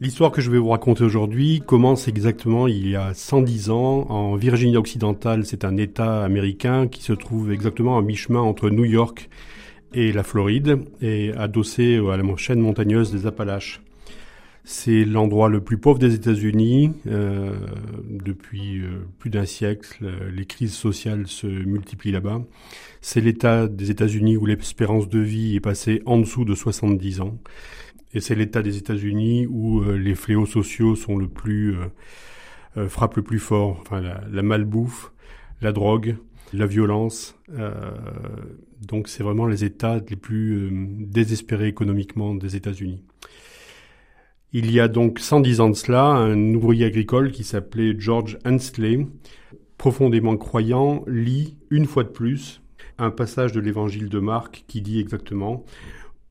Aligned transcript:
L'histoire 0.00 0.32
que 0.32 0.40
je 0.40 0.50
vais 0.50 0.58
vous 0.58 0.70
raconter 0.70 1.04
aujourd'hui 1.04 1.62
commence 1.64 2.08
exactement 2.08 2.66
il 2.66 2.88
y 2.88 2.96
a 2.96 3.14
110 3.14 3.70
ans 3.70 4.06
en 4.08 4.34
Virginie 4.34 4.76
occidentale. 4.76 5.46
C'est 5.46 5.64
un 5.64 5.76
État 5.76 6.24
américain 6.24 6.88
qui 6.88 7.02
se 7.02 7.12
trouve 7.12 7.52
exactement 7.52 7.96
à 7.98 8.02
mi-chemin 8.02 8.40
entre 8.40 8.70
New 8.70 8.84
York 8.84 9.30
et 9.94 10.12
la 10.12 10.22
Floride 10.22 10.80
et 11.00 11.32
adossé 11.36 11.98
à 11.98 12.16
la 12.16 12.36
chaîne 12.36 12.60
montagneuse 12.60 13.12
des 13.12 13.26
Appalaches. 13.26 13.80
C'est 14.64 15.04
l'endroit 15.04 15.48
le 15.48 15.60
plus 15.60 15.78
pauvre 15.78 15.98
des 15.98 16.14
États-Unis. 16.14 16.92
Euh, 17.06 17.54
depuis 18.08 18.78
euh, 18.78 19.06
plus 19.18 19.30
d'un 19.30 19.44
siècle, 19.44 20.06
les 20.32 20.46
crises 20.46 20.74
sociales 20.74 21.26
se 21.26 21.46
multiplient 21.46 22.12
là-bas. 22.12 22.42
C'est 23.00 23.20
l'État 23.20 23.66
des 23.66 23.90
États-Unis 23.90 24.36
où 24.36 24.46
l'espérance 24.46 25.08
de 25.08 25.18
vie 25.18 25.56
est 25.56 25.60
passée 25.60 26.02
en 26.06 26.18
dessous 26.18 26.44
de 26.44 26.54
70 26.54 27.20
ans. 27.20 27.38
Et 28.14 28.20
c'est 28.20 28.34
l'État 28.34 28.62
des 28.62 28.76
États-Unis 28.76 29.46
où 29.46 29.80
euh, 29.80 29.96
les 29.96 30.14
fléaux 30.14 30.46
sociaux 30.46 30.96
sont 30.96 31.16
le 31.16 31.28
plus 31.28 31.74
euh, 31.74 31.86
euh, 32.76 32.88
frappent 32.88 33.16
le 33.16 33.22
plus 33.22 33.38
fort. 33.38 33.78
Enfin, 33.80 34.00
la, 34.00 34.42
malbouffe, 34.42 35.12
la 35.60 35.72
drogue, 35.72 36.16
la 36.52 36.66
violence. 36.66 37.38
donc, 38.86 39.08
c'est 39.08 39.22
vraiment 39.22 39.46
les 39.46 39.64
États 39.64 40.00
les 40.08 40.16
plus 40.16 40.70
désespérés 40.72 41.68
économiquement 41.68 42.34
des 42.34 42.56
États-Unis. 42.56 43.02
Il 44.54 44.70
y 44.70 44.80
a 44.80 44.88
donc 44.88 45.18
110 45.18 45.60
ans 45.60 45.70
de 45.70 45.74
cela, 45.74 46.04
un 46.04 46.54
ouvrier 46.54 46.84
agricole 46.84 47.32
qui 47.32 47.42
s'appelait 47.42 47.94
George 47.98 48.38
Hensley, 48.44 49.06
profondément 49.78 50.36
croyant, 50.36 51.04
lit 51.06 51.56
une 51.70 51.86
fois 51.86 52.04
de 52.04 52.10
plus 52.10 52.60
un 52.98 53.10
passage 53.10 53.52
de 53.52 53.60
l'évangile 53.60 54.10
de 54.10 54.18
Marc 54.18 54.64
qui 54.68 54.82
dit 54.82 55.00
exactement 55.00 55.64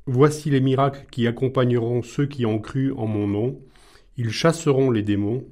Voici 0.06 0.52
les 0.52 0.62
miracles 0.62 1.08
qui 1.10 1.26
accompagneront 1.26 2.04
ceux 2.04 2.28
qui 2.28 2.46
ont 2.46 2.60
cru 2.60 2.94
en 2.94 3.08
mon 3.08 3.28
nom. 3.28 3.60
Ils 4.18 4.30
chasseront 4.30 4.92
les 4.92 5.02
démons, 5.02 5.44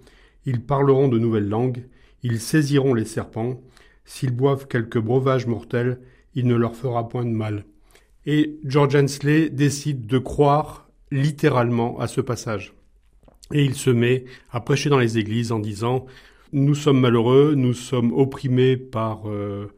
ils 0.45 0.61
parleront 0.61 1.07
de 1.07 1.17
nouvelles 1.17 1.49
langues, 1.49 1.87
ils 2.21 2.39
saisiront 2.39 2.93
les 2.93 3.05
serpents, 3.05 3.61
s'ils 4.05 4.35
boivent 4.35 4.67
quelque 4.67 4.99
breuvage 4.99 5.47
mortel, 5.47 6.01
il 6.35 6.45
ne 6.45 6.55
leur 6.55 6.75
fera 6.75 7.09
point 7.09 7.25
de 7.25 7.31
mal. 7.31 7.65
Et 8.27 8.59
George 8.63 8.95
Hensley 8.95 9.49
décide 9.49 10.05
de 10.05 10.19
croire 10.19 10.88
littéralement 11.11 11.99
à 11.99 12.07
ce 12.07 12.21
passage. 12.21 12.73
Et 13.53 13.63
il 13.63 13.75
se 13.75 13.89
met 13.89 14.25
à 14.51 14.59
prêcher 14.59 14.89
dans 14.89 14.99
les 14.99 15.17
églises 15.17 15.51
en 15.51 15.59
disant 15.59 16.05
Nous 16.53 16.75
sommes 16.75 16.99
malheureux, 16.99 17.55
nous 17.55 17.73
sommes 17.73 18.13
opprimés 18.13 18.77
par 18.77 19.27
euh, 19.29 19.71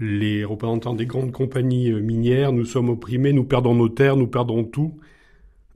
les 0.00 0.44
représentants 0.44 0.94
des 0.94 1.06
grandes 1.06 1.32
compagnies 1.32 1.90
euh, 1.90 2.00
minières, 2.00 2.52
nous 2.52 2.66
sommes 2.66 2.90
opprimés, 2.90 3.32
nous 3.32 3.44
perdons 3.44 3.74
nos 3.74 3.88
terres, 3.88 4.16
nous 4.16 4.26
perdons 4.26 4.64
tout. 4.64 4.98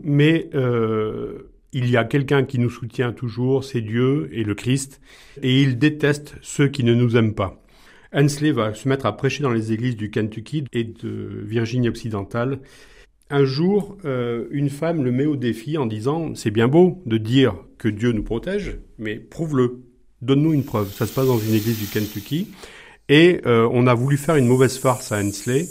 Mais 0.02 0.50
euh, 0.54 1.50
il 1.72 1.88
y 1.88 1.96
a 1.96 2.04
quelqu'un 2.04 2.44
qui 2.44 2.58
nous 2.58 2.70
soutient 2.70 3.12
toujours, 3.12 3.64
c'est 3.64 3.80
Dieu 3.80 4.28
et 4.32 4.44
le 4.44 4.54
Christ, 4.54 5.00
et 5.42 5.62
il 5.62 5.78
déteste 5.78 6.36
ceux 6.42 6.68
qui 6.68 6.84
ne 6.84 6.94
nous 6.94 7.16
aiment 7.16 7.34
pas. 7.34 7.62
Hensley 8.12 8.50
va 8.50 8.74
se 8.74 8.88
mettre 8.88 9.06
à 9.06 9.16
prêcher 9.16 9.42
dans 9.42 9.52
les 9.52 9.72
églises 9.72 9.96
du 9.96 10.10
Kentucky 10.10 10.64
et 10.72 10.84
de 10.84 11.42
Virginie 11.44 11.88
occidentale. 11.88 12.58
Un 13.32 13.44
jour, 13.44 13.96
euh, 14.04 14.46
une 14.50 14.70
femme 14.70 15.04
le 15.04 15.12
met 15.12 15.24
au 15.24 15.36
défi 15.36 15.78
en 15.78 15.86
disant 15.86 16.34
C'est 16.34 16.50
bien 16.50 16.66
beau 16.66 17.00
de 17.06 17.16
dire 17.16 17.54
que 17.78 17.88
Dieu 17.88 18.10
nous 18.10 18.24
protège, 18.24 18.78
mais 18.98 19.14
prouve-le. 19.14 19.84
Donne-nous 20.20 20.52
une 20.52 20.64
preuve. 20.64 20.92
Ça 20.92 21.06
se 21.06 21.12
passe 21.12 21.26
dans 21.26 21.38
une 21.38 21.54
église 21.54 21.78
du 21.78 21.86
Kentucky. 21.86 22.48
Et 23.08 23.40
euh, 23.46 23.68
on 23.72 23.86
a 23.86 23.94
voulu 23.94 24.16
faire 24.16 24.34
une 24.34 24.48
mauvaise 24.48 24.78
farce 24.78 25.12
à 25.12 25.20
Hensley, 25.20 25.68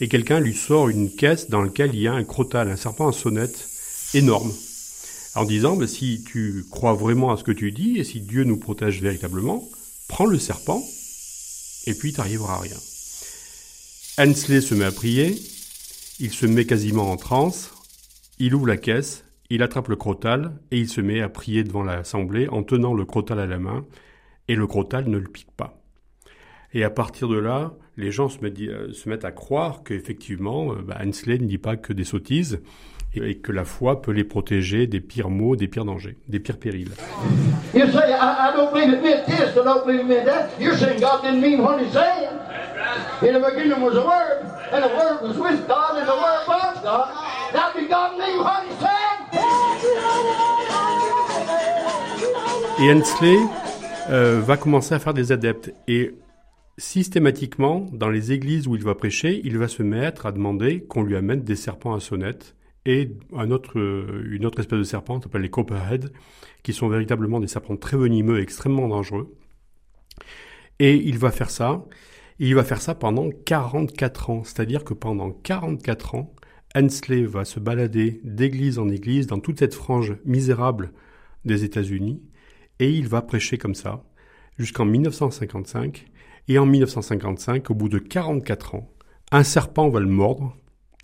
et 0.00 0.08
quelqu'un 0.08 0.40
lui 0.40 0.54
sort 0.54 0.88
une 0.88 1.10
caisse 1.14 1.48
dans 1.48 1.62
laquelle 1.62 1.94
il 1.94 2.00
y 2.00 2.08
a 2.08 2.12
un 2.12 2.24
crotal, 2.24 2.68
un 2.68 2.76
serpent 2.76 3.08
à 3.08 3.12
sonnette 3.12 3.68
énorme, 4.12 4.52
en 5.34 5.44
disant, 5.44 5.76
bah, 5.76 5.86
si 5.86 6.22
tu 6.26 6.64
crois 6.70 6.92
vraiment 6.92 7.32
à 7.32 7.38
ce 7.38 7.44
que 7.44 7.52
tu 7.52 7.72
dis, 7.72 7.96
et 7.96 8.04
si 8.04 8.20
Dieu 8.20 8.44
nous 8.44 8.58
protège 8.58 9.00
véritablement, 9.00 9.66
prends 10.08 10.26
le 10.26 10.38
serpent, 10.38 10.82
et 11.86 11.94
puis 11.94 12.12
t'arriveras 12.12 12.56
à 12.56 12.60
rien. 12.60 12.76
Hensley 14.18 14.60
se 14.60 14.74
met 14.74 14.84
à 14.84 14.92
prier, 14.92 15.34
il 16.18 16.30
se 16.30 16.46
met 16.46 16.64
quasiment 16.64 17.10
en 17.10 17.16
transe, 17.16 17.74
il 18.38 18.54
ouvre 18.54 18.66
la 18.66 18.76
caisse, 18.76 19.24
il 19.50 19.62
attrape 19.62 19.88
le 19.88 19.96
crotal, 19.96 20.52
et 20.70 20.78
il 20.78 20.88
se 20.88 21.00
met 21.00 21.20
à 21.20 21.28
prier 21.28 21.62
devant 21.62 21.82
l'assemblée 21.82 22.48
en 22.48 22.62
tenant 22.62 22.94
le 22.94 23.04
crotal 23.04 23.38
à 23.38 23.46
la 23.46 23.58
main, 23.58 23.84
et 24.48 24.54
le 24.54 24.66
crotal 24.66 25.08
ne 25.08 25.18
le 25.18 25.28
pique 25.28 25.50
pas. 25.56 25.82
Et 26.72 26.84
à 26.84 26.90
partir 26.90 27.28
de 27.28 27.38
là, 27.38 27.74
les 27.96 28.10
gens 28.10 28.28
se 28.28 28.40
mettent, 28.40 28.60
euh, 28.60 29.26
à 29.26 29.30
croire 29.30 29.82
qu'effectivement, 29.84 30.72
euh, 30.72 30.82
bah, 30.82 30.98
Hensley 31.04 31.38
ne 31.38 31.46
dit 31.46 31.58
pas 31.58 31.76
que 31.76 31.92
des 31.92 32.04
sottises 32.04 32.60
et 33.14 33.38
que 33.38 33.52
la 33.52 33.64
foi 33.64 34.02
peut 34.02 34.12
les 34.12 34.24
protéger 34.24 34.86
des 34.86 35.00
pires 35.00 35.30
maux, 35.30 35.56
des 35.56 35.68
pires 35.68 35.86
dangers, 35.86 36.18
des 36.28 36.38
pires 36.38 36.58
périls. 36.58 36.90
Et 52.78 52.92
Hensley 52.92 53.38
euh, 54.10 54.40
va 54.40 54.56
commencer 54.56 54.94
à 54.94 54.98
faire 54.98 55.14
des 55.14 55.32
adeptes. 55.32 55.72
Et 55.88 56.14
systématiquement, 56.78 57.86
dans 57.92 58.10
les 58.10 58.32
églises 58.32 58.66
où 58.66 58.76
il 58.76 58.82
va 58.82 58.94
prêcher, 58.94 59.40
il 59.44 59.56
va 59.56 59.68
se 59.68 59.82
mettre 59.82 60.26
à 60.26 60.32
demander 60.32 60.84
qu'on 60.84 61.02
lui 61.02 61.16
amène 61.16 61.42
des 61.42 61.56
serpents 61.56 61.94
à 61.94 62.00
sonnette 62.00 62.54
et 62.84 63.10
une 63.32 63.52
autre 63.52 64.60
espèce 64.60 64.78
de 64.78 64.84
serpent, 64.84 65.20
s'appelle 65.20 65.42
les 65.42 65.50
copperhead, 65.50 66.12
qui 66.62 66.72
sont 66.72 66.88
véritablement 66.88 67.40
des 67.40 67.48
serpents 67.48 67.76
très 67.76 67.96
venimeux 67.96 68.38
et 68.38 68.42
extrêmement 68.42 68.88
dangereux. 68.88 69.34
Et 70.78 70.94
il 70.94 71.18
va 71.18 71.30
faire 71.30 71.50
ça, 71.50 71.84
il 72.38 72.54
va 72.54 72.64
faire 72.64 72.82
ça 72.82 72.94
pendant 72.94 73.30
44 73.30 74.30
ans, 74.30 74.44
c'est-à-dire 74.44 74.84
que 74.84 74.94
pendant 74.94 75.30
44 75.30 76.14
ans, 76.14 76.34
Hensley 76.74 77.24
va 77.24 77.44
se 77.44 77.58
balader 77.58 78.20
d'église 78.24 78.78
en 78.78 78.88
église 78.88 79.26
dans 79.26 79.38
toute 79.38 79.58
cette 79.58 79.74
frange 79.74 80.16
misérable 80.24 80.92
des 81.44 81.64
États-Unis, 81.64 82.22
et 82.78 82.90
il 82.90 83.08
va 83.08 83.22
prêcher 83.22 83.56
comme 83.56 83.74
ça 83.74 84.04
jusqu'en 84.58 84.84
1955, 84.84 86.06
et 86.48 86.58
en 86.58 86.66
1955, 86.66 87.70
au 87.70 87.74
bout 87.74 87.88
de 87.88 87.98
44 87.98 88.74
ans, 88.74 88.90
un 89.32 89.42
serpent 89.42 89.88
va 89.88 90.00
le 90.00 90.06
mordre 90.06 90.56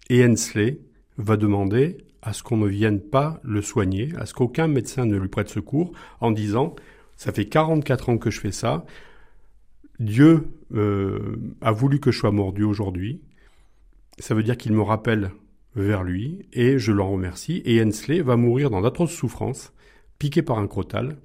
et 0.09 0.25
Hensley 0.25 0.79
va 1.17 1.37
demander 1.37 1.99
à 2.23 2.33
ce 2.33 2.43
qu'on 2.43 2.57
ne 2.57 2.69
vienne 2.69 3.01
pas 3.01 3.41
le 3.43 3.63
soigner, 3.63 4.13
à 4.17 4.27
ce 4.27 4.35
qu'aucun 4.35 4.69
médecin 4.69 5.07
ne 5.07 5.17
lui 5.17 5.29
prête 5.29 5.49
secours, 5.49 5.93
en 6.21 6.31
disant 6.31 6.77
ça 7.17 7.33
fait 7.33 7.47
44 7.47 8.11
ans 8.11 8.19
que 8.19 8.31
je 8.31 8.41
fais 8.41 8.53
ça, 8.53 8.85
Dieu 9.99 10.49
euh, 10.75 11.37
a 11.61 11.73
voulu 11.73 12.01
que 12.01 12.11
je 12.11 12.19
sois 12.19 12.33
mordu 12.33 12.65
aujourd'hui, 12.65 13.21
ça 14.19 14.35
veut 14.35 14.43
dire 14.43 14.57
qu'il 14.57 14.73
me 14.73 14.83
rappelle 14.83 15.31
vers 15.75 16.03
lui, 16.03 16.47
et 16.53 16.79
je 16.79 16.93
l'en 16.93 17.11
remercie, 17.11 17.63
et 17.65 17.83
Hensley 17.83 18.21
va 18.21 18.37
mourir 18.37 18.71
dans 18.71 18.83
d'atroces 18.83 19.13
souffrances, 19.13 19.73
piqué 20.19 20.43
par 20.43 20.59
un 20.59 20.67
crotal, 20.67 21.17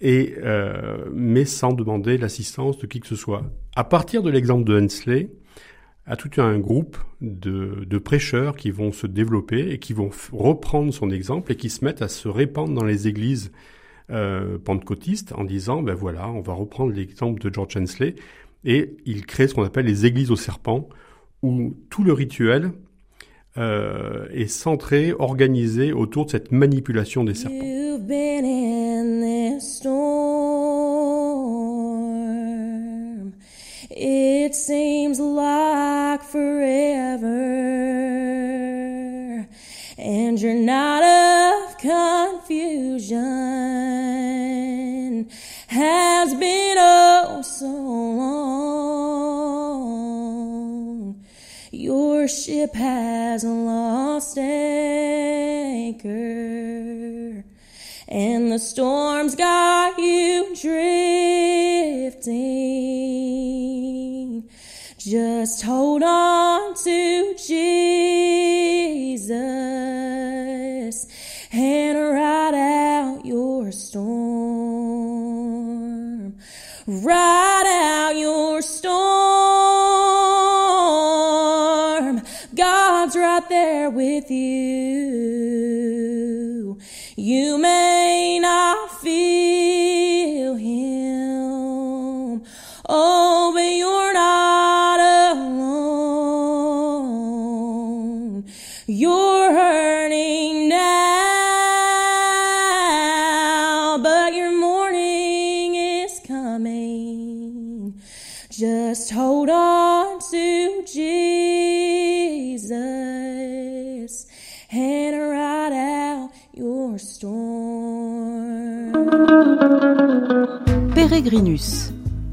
et, 0.00 0.34
euh, 0.38 1.04
mais 1.12 1.44
sans 1.44 1.72
demander 1.72 2.18
l'assistance 2.18 2.78
de 2.78 2.86
qui 2.86 3.00
que 3.00 3.06
ce 3.06 3.16
soit. 3.16 3.44
À 3.74 3.84
partir 3.84 4.22
de 4.22 4.30
l'exemple 4.30 4.64
de 4.64 4.78
Hensley, 4.78 5.30
a 6.06 6.16
tout 6.16 6.30
un 6.40 6.58
groupe 6.58 6.98
de, 7.20 7.98
prêcheurs 7.98 8.56
qui 8.56 8.70
vont 8.70 8.92
se 8.92 9.06
développer 9.06 9.70
et 9.70 9.78
qui 9.78 9.94
vont 9.94 10.10
reprendre 10.32 10.92
son 10.92 11.10
exemple 11.10 11.52
et 11.52 11.56
qui 11.56 11.70
se 11.70 11.84
mettent 11.84 12.02
à 12.02 12.08
se 12.08 12.28
répandre 12.28 12.74
dans 12.74 12.84
les 12.84 13.08
églises 13.08 13.52
euh, 14.10 14.58
en 15.34 15.44
disant, 15.44 15.82
ben 15.82 15.94
voilà, 15.94 16.28
on 16.28 16.40
va 16.40 16.52
reprendre 16.52 16.92
l'exemple 16.92 17.40
de 17.40 17.52
George 17.52 17.76
Hensley 17.76 18.14
et 18.64 18.96
il 19.06 19.26
crée 19.26 19.48
ce 19.48 19.54
qu'on 19.54 19.64
appelle 19.64 19.86
les 19.86 20.06
églises 20.06 20.30
aux 20.30 20.36
serpents 20.36 20.88
où 21.42 21.74
tout 21.90 22.04
le 22.04 22.12
rituel 22.12 22.72
euh, 23.56 24.26
est 24.32 24.48
centré, 24.48 25.12
organisé 25.12 25.92
autour 25.92 26.26
de 26.26 26.30
cette 26.30 26.52
manipulation 26.52 27.24
des 27.24 27.34
serpents. 27.34 27.56
It 33.96 34.54
seems 34.54 35.20
like 35.20 36.22
forever, 36.24 37.30
and 39.96 40.38
you're 40.40 40.54
not 40.54 41.02
of 41.02 41.78
confusion. 41.78 43.43
Your 52.24 52.28
ship 52.30 52.72
has 52.76 53.44
lost 53.44 54.38
anchor 54.38 56.08
and 58.08 58.50
the 58.50 58.58
storm's 58.58 59.34
got 59.34 59.98
you 59.98 60.56
drifting. 60.58 62.48
Just 64.96 65.60
hold 65.64 66.02
on 66.02 66.74
to 66.76 67.34
Jesus 67.46 69.28
and 71.52 71.98
ride 71.98 72.54
out 72.54 73.26
your 73.26 73.70
storm. 73.70 74.14
Ride 76.86 77.53
God's 83.04 83.16
right 83.16 83.46
there 83.50 83.90
with 83.90 84.30
you. 84.30 84.38
You 87.16 87.58
may 87.58 88.38
not 88.40 88.92
feel 89.02 89.53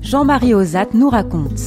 Jean-Marie 0.01 0.53
Ozat 0.53 0.89
nous 0.93 1.09
raconte. 1.09 1.59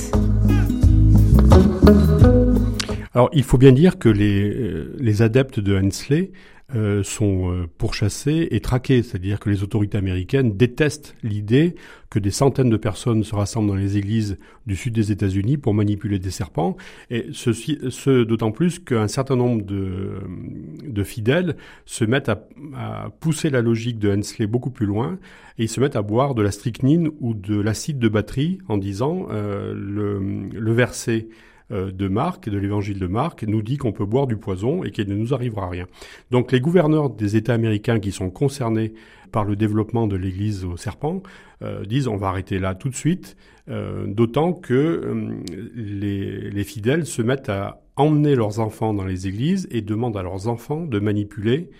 Alors, 3.12 3.28
il 3.32 3.42
faut 3.42 3.58
bien 3.58 3.72
dire 3.72 3.98
que 3.98 4.08
les, 4.08 4.50
euh, 4.50 4.96
les 5.00 5.22
adeptes 5.22 5.58
de 5.58 5.76
Hensley 5.76 6.30
euh, 6.74 7.02
sont 7.02 7.52
euh, 7.52 7.66
pourchassés 7.78 8.48
et 8.50 8.60
traqués, 8.60 9.02
c'est-à-dire 9.02 9.38
que 9.38 9.48
les 9.48 9.62
autorités 9.62 9.96
américaines 9.96 10.56
détestent 10.56 11.14
l'idée 11.22 11.76
que 12.10 12.18
des 12.18 12.30
centaines 12.30 12.70
de 12.70 12.76
personnes 12.76 13.22
se 13.22 13.34
rassemblent 13.34 13.68
dans 13.68 13.76
les 13.76 13.96
églises 13.96 14.38
du 14.66 14.74
sud 14.74 14.92
des 14.92 15.12
États-Unis 15.12 15.56
pour 15.56 15.72
manipuler 15.72 16.18
des 16.18 16.30
serpents, 16.30 16.76
et 17.10 17.26
ceci, 17.32 17.78
ce 17.90 18.24
d'autant 18.24 18.50
plus 18.50 18.78
qu'un 18.78 19.08
certain 19.08 19.36
nombre 19.36 19.62
de, 19.64 21.02
fidèles 21.04 21.56
se 21.84 22.04
mettent 22.04 22.28
à, 22.28 23.10
pousser 23.20 23.50
la 23.50 23.62
logique 23.62 23.98
de 23.98 24.10
Hensley 24.10 24.46
beaucoup 24.46 24.70
plus 24.70 24.86
loin, 24.86 25.18
et 25.58 25.64
ils 25.64 25.68
se 25.68 25.80
mettent 25.80 25.96
à 25.96 26.02
boire 26.02 26.34
de 26.34 26.42
la 26.42 26.50
strychnine 26.50 27.10
ou 27.20 27.34
de 27.34 27.60
l'acide 27.60 27.98
de 27.98 28.08
batterie 28.08 28.58
en 28.68 28.78
disant 28.78 29.28
euh, 29.30 29.74
le, 29.76 30.48
le 30.48 30.72
verset 30.72 31.28
de 31.70 32.08
Marc, 32.08 32.48
de 32.48 32.58
l'évangile 32.58 32.98
de 32.98 33.06
Marc, 33.06 33.42
nous 33.44 33.62
dit 33.62 33.78
qu'on 33.78 33.92
peut 33.92 34.04
boire 34.04 34.26
du 34.26 34.36
poison 34.36 34.84
et 34.84 34.90
qu'il 34.90 35.08
ne 35.08 35.14
nous 35.14 35.32
arrivera 35.32 35.68
rien. 35.68 35.86
Donc 36.30 36.52
les 36.52 36.60
gouverneurs 36.60 37.10
des 37.10 37.36
États 37.36 37.54
américains 37.54 38.00
qui 38.00 38.12
sont 38.12 38.30
concernés 38.30 38.92
par 39.34 39.44
le 39.44 39.56
développement 39.56 40.06
de 40.06 40.14
l'Église 40.14 40.64
au 40.64 40.76
serpent 40.76 41.20
euh, 41.62 41.84
disent 41.84 42.06
on 42.06 42.16
va 42.16 42.28
arrêter 42.28 42.60
là 42.60 42.76
tout 42.76 42.88
de 42.88 42.94
suite, 42.94 43.36
euh, 43.68 44.06
d'autant 44.06 44.52
que 44.52 44.74
euh, 44.74 45.42
les, 45.74 46.62
fidèles 46.62 47.04
se 47.04 47.20
mettent 47.20 47.48
à 47.48 47.82
emmener 47.96 48.36
leurs 48.36 48.60
enfants 48.60 48.94
dans 48.94 49.04
les 49.04 49.26
églises 49.26 49.66
et 49.72 49.80
demandent 49.80 50.16
à 50.16 50.22
leurs 50.22 50.46
enfants 50.46 50.84
de 50.84 51.00
manipuler 51.00 51.70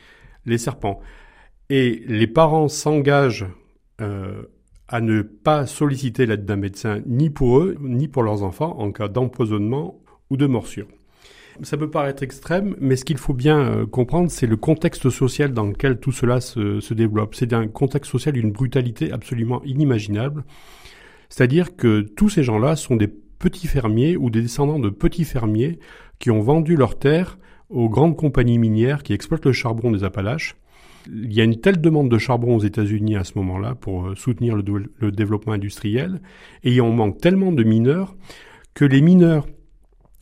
les 0.47 0.59
serpents. 0.59 1.01
Et 1.71 2.03
les 2.09 2.27
parents 2.27 2.67
s'engagent 2.67 3.47
à 4.95 5.01
ne 5.01 5.23
pas 5.23 5.67
solliciter 5.67 6.25
l'aide 6.25 6.45
d'un 6.45 6.55
médecin 6.55 7.01
ni 7.05 7.29
pour 7.29 7.59
eux, 7.59 7.77
ni 7.81 8.07
pour 8.07 8.23
leurs 8.23 8.45
enfants 8.45 8.77
en 8.79 8.93
cas 8.93 9.09
d'empoisonnement 9.09 10.01
ou 10.31 10.37
de 10.37 10.47
morsure. 10.47 10.87
Ça 11.63 11.77
peut 11.77 11.91
paraître 11.91 12.23
extrême, 12.23 12.77
mais 12.79 12.95
ce 12.95 13.05
qu'il 13.05 13.19
faut 13.19 13.35
bien 13.35 13.59
euh, 13.59 13.87
comprendre, 13.87 14.31
c'est 14.31 14.47
le 14.47 14.57
contexte 14.57 15.11
social 15.11 15.53
dans 15.53 15.67
lequel 15.67 15.99
tout 15.99 16.13
cela 16.13 16.41
se, 16.41 16.79
se 16.79 16.95
développe. 16.95 17.35
C'est 17.35 17.53
un 17.53 17.67
contexte 17.67 18.13
social 18.13 18.35
d'une 18.35 18.53
brutalité 18.53 19.11
absolument 19.11 19.65
inimaginable. 19.65 20.45
C'est-à-dire 21.29 21.75
que 21.75 22.03
tous 22.03 22.29
ces 22.29 22.45
gens-là 22.45 22.77
sont 22.77 22.95
des 22.95 23.09
petits 23.09 23.67
fermiers 23.67 24.17
ou 24.17 24.31
des 24.31 24.43
descendants 24.43 24.79
de 24.79 24.91
petits 24.91 25.25
fermiers 25.25 25.81
qui 26.21 26.31
ont 26.31 26.41
vendu 26.41 26.77
leurs 26.77 27.01
terres 27.01 27.37
aux 27.69 27.89
grandes 27.89 28.17
compagnies 28.17 28.59
minières 28.59 29.03
qui 29.03 29.13
exploitent 29.13 29.47
le 29.47 29.53
charbon 29.53 29.91
des 29.91 30.05
Appalaches 30.05 30.55
il 31.13 31.33
y 31.33 31.41
a 31.41 31.45
une 31.45 31.61
telle 31.61 31.81
demande 31.81 32.09
de 32.09 32.19
charbon 32.19 32.57
aux 32.57 32.61
États-Unis 32.61 33.17
à 33.17 33.25
ce 33.25 33.33
moment-là 33.37 33.75
pour 33.75 34.07
euh, 34.07 34.15
soutenir 34.15 34.57
le, 34.57 35.11
développement 35.11 35.53
industriel, 35.53 36.21
et 36.63 36.81
en 36.81 36.91
manque 36.91 37.21
tellement 37.21 37.53
de 37.53 37.63
mineurs 37.63 38.17
que 38.75 38.85
les 38.85 39.01
mineurs 39.01 39.47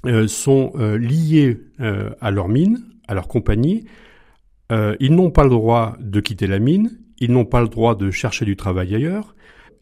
euh, 0.06 0.26
sont 0.26 0.73
euh, 0.76 0.99
liés 0.99 1.58
à 2.20 2.31
leur 2.31 2.49
mine, 2.49 2.82
à 3.08 3.14
leur 3.14 3.29
compagnie. 3.29 3.84
Ils 5.00 5.14
n'ont 5.14 5.31
pas 5.31 5.44
le 5.44 5.50
droit 5.50 5.99
de 6.00 6.19
quitter 6.20 6.46
la 6.46 6.58
mine, 6.58 6.99
ils 7.19 7.31
n'ont 7.31 7.44
pas 7.44 7.61
le 7.61 7.69
droit 7.69 7.94
de 7.94 8.11
chercher 8.11 8.46
du 8.46 8.56
travail 8.56 8.94
ailleurs, 8.94 9.34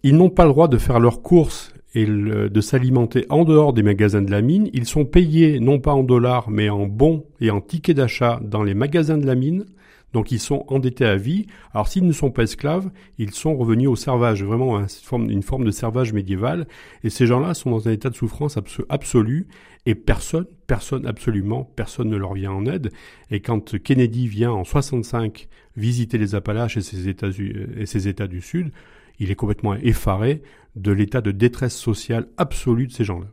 ils 0.03 0.17
n'ont 0.17 0.31
pas 0.31 0.45
le 0.45 0.51
droit 0.51 0.67
de 0.67 0.79
faire 0.79 0.99
leurs 0.99 1.23
courses 1.23 1.73
et 1.95 2.07
de 2.07 2.61
s'alimenter 2.61 3.25
en 3.29 3.45
dehors 3.45 3.73
des 3.73 3.85
magasins 3.85 4.23
de 4.23 4.33
la 4.33 4.43
mine. 4.43 4.69
Ils 4.73 4.87
sont 4.87 5.05
payés 5.05 5.61
non 5.61 5.79
pas 5.79 5.93
en 5.93 6.03
dollars 6.03 6.51
mais 6.51 6.71
en 6.71 6.87
bons 6.87 7.25
et 7.41 7.53
en 7.53 7.61
tickets 7.61 7.99
d'achat 7.99 8.41
dans 8.43 8.65
les 8.65 8.75
magasins 8.75 9.19
de 9.19 9.27
la 9.27 9.37
mine. 9.37 9.65
Donc 10.13 10.33
ils 10.33 10.41
sont 10.41 10.65
endettés 10.69 11.05
à 11.05 11.17
vie. 11.17 11.47
Alors 11.73 11.89
s'ils 11.89 12.07
ne 12.07 12.13
sont 12.13 12.31
pas 12.31 12.43
esclaves, 12.43 12.91
ils 13.19 13.33
sont 13.33 13.57
revenus 13.57 13.89
au 13.89 13.97
servage, 13.97 14.43
vraiment 14.43 14.79
une 14.79 14.89
forme, 14.89 15.31
une 15.31 15.43
forme 15.43 15.65
de 15.65 15.71
servage 15.71 16.13
médiéval. 16.13 16.67
Et 17.05 17.11
ces 17.11 17.27
gens-là 17.27 17.55
sont 17.55 17.71
dans 17.71 17.89
un 17.89 17.93
état 17.93 18.11
de 18.11 18.17
souffrance 18.17 18.59
absolue 18.89 19.47
et 19.87 19.95
personne, 19.95 20.47
personne, 20.67 21.07
absolument, 21.07 21.65
personne 21.65 22.09
ne 22.09 22.17
leur 22.17 22.35
vient 22.35 22.53
en 22.53 22.67
aide. 22.67 22.91
Et 23.31 23.41
quand 23.41 23.79
Kennedy 23.83 24.29
vient 24.29 24.53
en 24.53 24.65
65 24.65 25.49
visiter 25.77 26.19
les 26.19 26.35
Appalaches 26.35 26.77
et 26.77 26.83
ses 26.83 27.09
États, 27.09 27.29
et 27.29 27.87
ses 27.87 28.09
États 28.09 28.27
du 28.27 28.41
Sud, 28.41 28.73
il 29.19 29.31
est 29.31 29.37
complètement 29.37 29.75
effaré 29.75 30.43
de 30.77 30.93
l'état 30.93 31.21
de 31.21 31.31
détresse 31.31 31.77
sociale 31.77 32.29
absolue 32.37 32.87
de 32.87 32.93
ces 32.93 33.05
gens-là. 33.05 33.27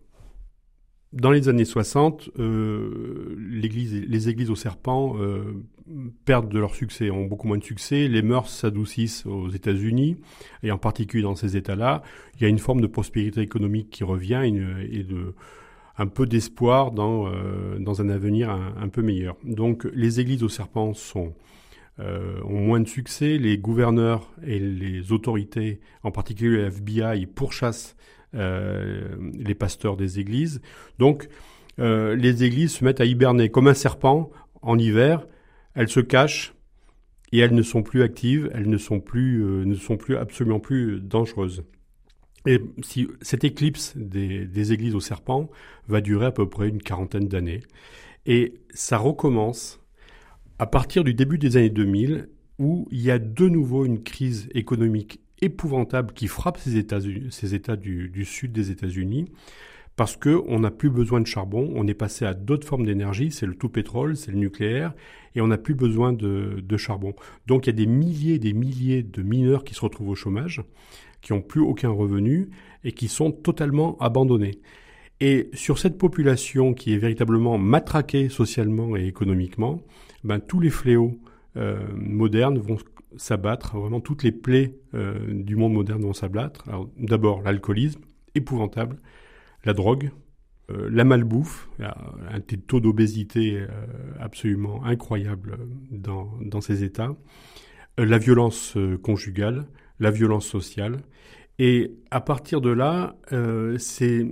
Dans 1.14 1.32
les 1.32 1.48
années 1.48 1.66
60, 1.66 2.32
euh, 2.38 3.36
les 3.40 4.30
églises 4.30 4.50
au 4.50 4.56
serpent 4.56 5.16
euh, 5.18 5.64
perdent 6.26 6.50
de 6.50 6.60
leur 6.60 6.76
succès, 6.76 7.10
ont 7.12 7.26
beaucoup 7.26 7.48
moins 7.48 7.58
de 7.58 7.64
succès. 7.64 8.10
Les 8.10 8.22
mœurs 8.22 8.50
s'adoucissent 8.50 9.26
aux 9.26 9.50
États-Unis, 9.50 10.18
et 10.64 10.72
en 10.72 10.78
particulier 10.78 11.24
dans 11.24 11.36
ces 11.36 11.56
États-là. 11.56 12.04
Il 12.36 12.42
y 12.42 12.46
a 12.46 12.50
une 12.50 12.60
forme 12.60 12.82
de 12.82 12.88
prospérité 12.88 13.40
économique 13.42 13.90
qui 13.90 14.04
revient 14.04 14.42
et 14.44 15.06
un 15.98 16.08
peu 16.08 16.26
d'espoir 16.26 16.92
dans, 16.92 17.28
euh, 17.28 17.80
un 17.80 18.10
avenir 18.10 18.50
un, 18.50 18.90
peu 18.90 19.02
meilleur. 19.02 19.36
Donc 19.44 19.88
les 19.94 20.20
églises 20.20 20.44
au 20.44 20.50
serpent 20.50 20.94
sont, 20.94 21.34
euh, 22.00 22.40
ont 22.44 22.60
moins 22.60 22.80
de 22.80 22.88
succès. 22.88 23.38
Les 23.38 23.58
gouverneurs 23.58 24.32
et 24.46 24.60
les 24.60 25.12
autorités, 25.12 25.80
en 26.04 26.12
particulier 26.12 26.50
le 26.50 26.66
FBI, 26.66 27.26
pourchassent 27.26 27.96
les 28.34 29.56
pasteurs 29.56 29.98
des 29.98 30.20
églises. 30.20 30.62
Donc, 31.00 31.28
euh, 31.80 32.16
les 32.16 32.44
églises 32.44 32.74
se 32.74 32.84
mettent 32.84 33.02
à 33.02 33.06
hiberner 33.06 33.50
comme 33.50 33.68
un 33.68 33.74
serpent 33.74 34.32
en 34.62 34.78
hiver. 34.78 35.28
Elles 35.76 35.90
se 35.90 36.00
cachent 36.00 36.54
et 37.32 37.40
elles 37.40 37.54
ne 37.54 37.62
sont 37.62 37.84
plus 37.84 38.02
actives. 38.02 38.50
Elles 38.54 38.70
ne 38.70 38.78
sont 38.78 39.00
plus, 39.00 39.44
euh, 39.44 39.66
ne 39.66 39.76
sont 39.76 39.98
plus 39.98 40.18
absolument 40.18 40.60
plus 40.60 41.00
dangereuses. 41.02 41.64
Et 42.46 42.62
si 42.82 43.08
cette 43.22 43.44
éclipse 43.44 43.96
des, 43.98 44.46
des, 44.46 44.72
églises 44.72 44.96
au 44.96 45.02
serpent 45.02 45.50
va 45.88 46.02
durer 46.02 46.28
à 46.28 46.32
peu 46.32 46.48
près 46.48 46.70
une 46.70 46.82
quarantaine 46.82 47.28
d'années, 47.28 47.60
et 48.26 48.54
ça 48.74 48.98
recommence 48.98 49.82
à 50.58 50.66
partir 50.66 51.04
du 51.04 51.14
début 51.14 51.38
des 51.38 51.58
années 51.58 51.70
2000, 51.70 52.30
où 52.58 52.88
il 52.90 53.02
y 53.02 53.12
a 53.12 53.20
de 53.20 53.50
nouveau 53.50 53.86
une 53.86 54.02
crise 54.02 54.48
économique 54.54 55.20
épouvantable 55.42 56.14
qui 56.14 56.28
frappe 56.28 56.58
ces 56.58 56.78
États, 56.78 57.00
du, 57.76 58.26
sud 58.26 58.52
des 58.52 58.72
États-Unis 58.72 59.30
parce 59.96 60.16
que 60.16 60.44
on 60.48 60.60
n'a 60.60 60.70
plus 60.70 60.92
besoin 60.92 61.22
de 61.22 61.26
charbon, 61.26 61.72
on 61.76 61.88
est 61.88 61.96
passé 61.96 62.24
à 62.24 62.36
d'autres 62.36 62.68
formes 62.68 62.86
d'énergie, 62.86 63.32
c'est 63.32 63.48
le 63.48 63.56
tout 63.56 63.70
pétrole, 63.70 64.16
c'est 64.16 64.32
le 64.32 64.38
nucléaire, 64.38 64.94
et 65.34 65.42
on 65.42 65.48
n'a 65.48 65.58
plus 65.58 65.74
besoin 65.74 66.14
de, 66.14 66.62
de, 66.62 66.78
charbon. 66.78 67.16
Donc 67.48 67.66
il 67.66 67.72
y 67.72 67.74
a 67.74 67.76
des 67.76 67.88
milliers 67.88 68.36
et 68.36 68.40
des 68.40 68.54
milliers 68.54 69.02
de 69.02 69.24
mineurs 69.24 69.64
qui 69.64 69.74
se 69.74 69.82
retrouvent 69.82 70.10
au 70.10 70.16
chômage, 70.16 70.62
qui 71.22 71.34
n'ont 71.34 71.42
plus 71.42 71.62
aucun 71.62 71.90
revenu 71.90 72.50
et 72.84 72.92
qui 72.92 73.08
sont 73.08 73.32
totalement 73.32 73.98
abandonnés. 74.00 74.62
Et 75.20 75.50
sur 75.54 75.80
cette 75.80 75.98
population 75.98 76.74
qui 76.74 76.94
est 76.94 76.98
véritablement 76.98 77.58
matraquée 77.58 78.30
socialement 78.30 78.96
et 78.96 79.08
économiquement, 79.08 79.82
ben, 80.24 80.40
tous 80.40 80.60
les 80.60 80.70
fléaux 80.70 81.20
euh, 81.56 81.80
modernes 81.96 82.60
vont 82.60 82.78
s'abattre, 83.18 83.78
vraiment 83.78 84.00
toutes 84.00 84.24
les 84.24 84.32
plaies 84.32 84.76
euh, 84.94 85.20
du 85.30 85.56
monde 85.56 85.74
moderne 85.74 86.02
vont 86.02 86.14
s'abattre. 86.14 86.66
D'abord 86.98 87.42
l'alcoolisme, 87.42 88.02
épouvantable, 88.36 88.98
la 89.66 89.74
drogue, 89.74 90.12
euh, 90.70 90.90
la 90.92 91.04
malbouffe, 91.04 91.70
un 91.80 92.40
taux 92.40 92.80
d'obésité 92.80 93.60
euh, 93.60 93.68
absolument 94.20 94.84
incroyable 94.84 95.58
dans, 95.92 96.32
dans 96.42 96.62
ces 96.62 96.84
États, 96.84 97.16
la 97.98 98.18
violence 98.18 98.78
conjugale, 99.02 99.66
la 100.00 100.12
violence 100.12 100.46
sociale. 100.46 100.98
Et 101.58 101.96
à 102.12 102.22
partir 102.22 102.62
de 102.62 102.70
là, 102.70 103.16
ces, 103.80 104.28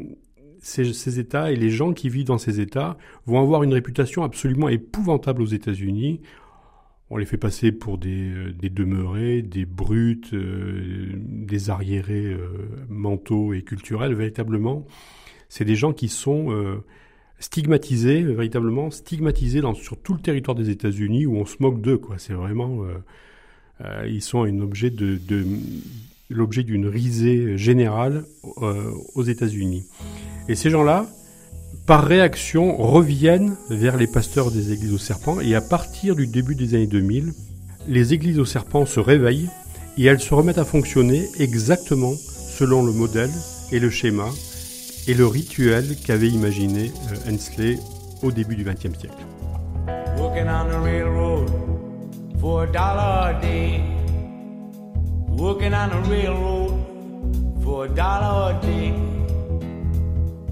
ces, 0.66 1.20
États 1.20 1.52
et 1.52 1.56
les 1.56 1.70
gens 1.70 1.94
qui 1.94 2.10
vivent 2.10 2.26
dans 2.26 2.38
ces 2.38 2.60
États 2.60 2.98
vont 3.26 3.40
avoir 3.40 3.64
une 3.64 3.74
réputation 3.74 4.24
absolument 4.24 4.70
épouvantable 4.70 5.42
aux 5.42 5.48
États-Unis. 5.48 6.22
On 7.12 7.18
les 7.18 7.26
fait 7.26 7.38
passer 7.38 7.72
pour 7.72 8.00
des, 8.00 8.32
euh, 8.32 8.52
demeurés, 8.62 9.44
des 9.44 9.66
brutes, 9.66 10.34
euh, 10.34 11.12
des 11.16 11.70
arriérés 11.70 12.34
euh, 12.34 12.48
mentaux 12.90 13.54
et 13.54 13.62
culturels. 13.62 14.16
Véritablement, 14.16 14.88
c'est 15.48 15.66
des 15.66 15.76
gens 15.76 15.94
qui 15.94 16.10
sont 16.10 16.82
stigmatisés, 17.40 18.24
véritablement 18.24 18.90
stigmatisés 18.90 19.62
sur 19.76 19.98
tout 19.98 20.16
le 20.16 20.20
territoire 20.20 20.56
des 20.56 20.70
États-Unis 20.72 21.28
où 21.28 21.38
on 21.38 21.46
se 21.46 21.58
moque 21.60 21.80
d'eux. 21.82 21.98
Quoi. 21.98 22.18
C'est 22.18 22.34
vraiment, 22.34 22.84
ils 24.06 24.24
sont 24.24 24.44
l'objet 24.44 24.90
d'une 26.64 26.88
risée 26.88 27.58
générale 27.58 28.26
aux 29.14 29.24
États-Unis. 29.24 29.86
Et 30.50 30.56
ces 30.56 30.72
gens-là, 30.72 31.08
par 31.86 32.04
réaction, 32.04 32.78
reviennent 32.78 33.56
vers 33.70 33.98
les 33.98 34.08
pasteurs 34.08 34.50
des 34.50 34.72
églises 34.72 34.94
aux 34.94 34.98
serpents 34.98 35.40
et 35.40 35.54
à 35.54 35.62
partir 35.62 36.16
du 36.16 36.26
début 36.26 36.56
des 36.56 36.74
années 36.74 36.88
2000, 36.88 37.34
les 37.88 38.14
églises 38.14 38.40
aux 38.40 38.46
serpents 38.46 38.88
se 38.88 39.00
réveillent 39.00 39.50
et 39.98 40.06
elles 40.06 40.20
se 40.20 40.34
remettent 40.34 40.58
à 40.58 40.66
fonctionner 40.66 41.30
exactement 41.40 42.14
selon 42.16 42.84
le 42.84 42.92
modèle 42.92 43.30
et 43.72 43.80
le 43.80 43.92
schéma 43.92 44.26
et 45.08 45.14
le 45.14 45.28
rituel 45.28 45.96
qu'avait 46.04 46.30
imaginé 46.30 46.92
euh, 47.12 47.32
Hensley 47.32 47.78
au 48.24 48.32
début 48.32 48.56
du 48.56 48.64
XXe 48.64 48.98
siècle. 48.98 49.24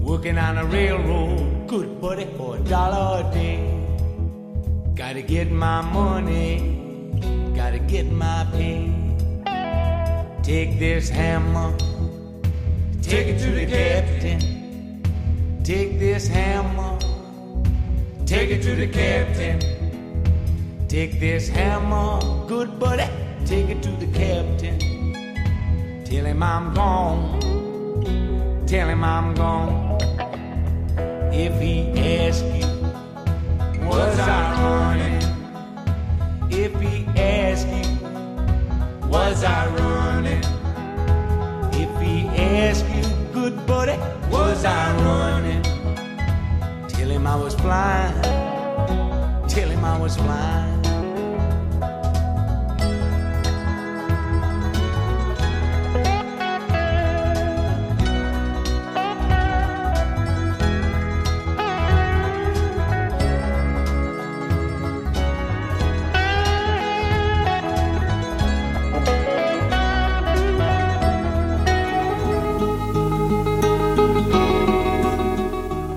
Working 0.04 0.36
on 0.36 0.58
a 0.58 0.66
railroad, 0.66 1.66
good 1.66 1.98
buddy, 1.98 2.26
for 2.36 2.56
a 2.56 2.60
dollar 2.60 3.26
a 3.26 3.32
day. 3.32 3.58
Gotta 4.94 5.22
get 5.22 5.50
my 5.50 5.80
money, 5.80 7.16
gotta 7.56 7.78
get 7.78 8.12
my 8.12 8.46
pay. 8.52 8.92
Take 10.42 10.78
this 10.78 11.08
hammer, 11.08 11.74
take 13.00 13.28
it 13.28 13.38
to 13.38 13.50
the 13.52 13.64
captain. 13.64 14.40
Take 15.64 15.98
this 15.98 16.28
hammer, 16.28 16.98
take 18.26 18.50
it 18.50 18.62
to 18.62 18.74
the 18.76 18.86
captain. 18.86 19.58
Take 20.86 21.18
this 21.18 21.48
hammer, 21.48 22.20
good 22.46 22.78
buddy, 22.78 23.08
take 23.46 23.70
it 23.70 23.82
to 23.82 23.90
the 23.92 24.06
captain. 24.12 26.04
Tell 26.04 26.26
him 26.26 26.42
I'm 26.42 26.74
gone, 26.74 27.40
tell 28.66 28.86
him 28.90 29.02
I'm 29.02 29.34
gone. 29.34 29.83
If 31.36 31.60
he 31.60 31.90
asks 31.98 32.42
you, 32.42 32.68
was 33.84 34.18
I 34.20 34.54
running? 34.62 35.20
If 36.48 36.80
he 36.80 37.04
asks 37.20 37.66
you, 37.66 39.08
was 39.08 39.42
I 39.42 39.66
running? 39.74 40.44
If 41.74 42.00
he 42.00 42.28
asks 42.38 42.88
you, 42.88 43.02
good 43.32 43.66
buddy, 43.66 43.98
was 44.30 44.64
I 44.64 44.94
running? 45.02 45.62
Tell 46.86 47.10
him 47.10 47.26
I 47.26 47.34
was 47.34 47.56
flying, 47.56 48.22
tell 49.48 49.68
him 49.68 49.84
I 49.84 49.98
was 49.98 50.16
flying. 50.16 50.83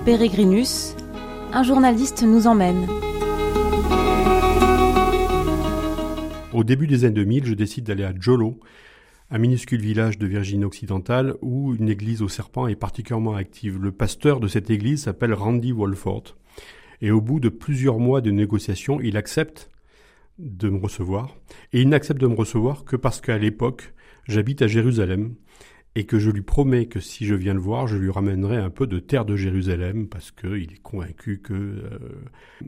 Peregrinus, 0.08 0.96
un 1.52 1.62
journaliste 1.62 2.22
nous 2.22 2.46
emmène. 2.46 2.86
Au 6.54 6.64
début 6.64 6.86
des 6.86 7.04
années 7.04 7.12
2000, 7.12 7.44
je 7.44 7.52
décide 7.52 7.84
d'aller 7.84 8.04
à 8.04 8.14
Jolo, 8.18 8.58
un 9.30 9.36
minuscule 9.36 9.82
village 9.82 10.16
de 10.16 10.26
Virginie 10.26 10.64
occidentale 10.64 11.34
où 11.42 11.74
une 11.74 11.90
église 11.90 12.22
au 12.22 12.28
serpent 12.28 12.68
est 12.68 12.74
particulièrement 12.74 13.34
active. 13.34 13.78
Le 13.78 13.92
pasteur 13.92 14.40
de 14.40 14.48
cette 14.48 14.70
église 14.70 15.02
s'appelle 15.02 15.34
Randy 15.34 15.72
Wolford. 15.72 16.38
Et 17.02 17.10
au 17.10 17.20
bout 17.20 17.38
de 17.38 17.50
plusieurs 17.50 17.98
mois 17.98 18.22
de 18.22 18.30
négociations, 18.30 19.02
il 19.02 19.18
accepte 19.18 19.68
de 20.38 20.70
me 20.70 20.78
recevoir. 20.78 21.36
Et 21.74 21.82
il 21.82 21.88
n'accepte 21.90 22.22
de 22.22 22.28
me 22.28 22.34
recevoir 22.34 22.86
que 22.86 22.96
parce 22.96 23.20
qu'à 23.20 23.36
l'époque, 23.36 23.92
j'habite 24.26 24.62
à 24.62 24.68
Jérusalem 24.68 25.34
et 25.94 26.04
que 26.04 26.18
je 26.18 26.30
lui 26.30 26.42
promets 26.42 26.86
que 26.86 27.00
si 27.00 27.26
je 27.26 27.34
viens 27.34 27.54
le 27.54 27.60
voir, 27.60 27.86
je 27.86 27.96
lui 27.96 28.10
ramènerai 28.10 28.56
un 28.56 28.70
peu 28.70 28.86
de 28.86 28.98
terre 28.98 29.24
de 29.24 29.36
Jérusalem 29.36 30.08
parce 30.08 30.30
qu'il 30.30 30.72
est 30.72 30.82
convaincu 30.82 31.40
que 31.40 31.54
euh, 31.54 31.98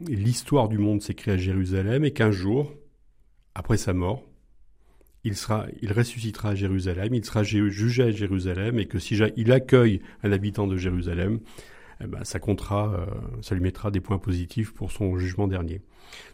l'histoire 0.09 0.69
du 0.69 0.79
monde 0.79 1.03
s'écrit 1.03 1.31
à 1.31 1.37
Jérusalem 1.37 2.05
et 2.05 2.13
qu'un 2.13 2.33
jour, 2.33 2.75
après 3.55 3.77
sa 3.77 3.93
mort, 3.93 4.25
il, 5.23 5.37
sera, 5.37 5.67
il 5.83 5.93
ressuscitera 5.93 6.51
à 6.51 6.55
Jérusalem, 6.55 7.15
il 7.15 7.25
sera 7.25 7.43
jugé 7.43 8.03
à 8.03 8.11
Jérusalem 8.11 8.79
et 8.79 8.87
que 8.87 8.99
si 8.99 9.17
il 9.37 9.53
accueille 9.53 10.01
un 10.23 10.33
habitant 10.33 10.67
de 10.67 10.77
Jérusalem, 10.77 11.41
eh 12.03 12.07
ben, 12.07 12.25
ça 12.25 12.39
comptera, 12.39 12.95
euh, 12.95 13.07
ça 13.43 13.55
lui 13.55 13.63
mettra 13.63 13.91
des 13.91 14.01
points 14.01 14.19
positifs 14.19 14.73
pour 14.73 14.91
son 14.91 15.19
jugement 15.19 15.47
dernier. 15.47 15.83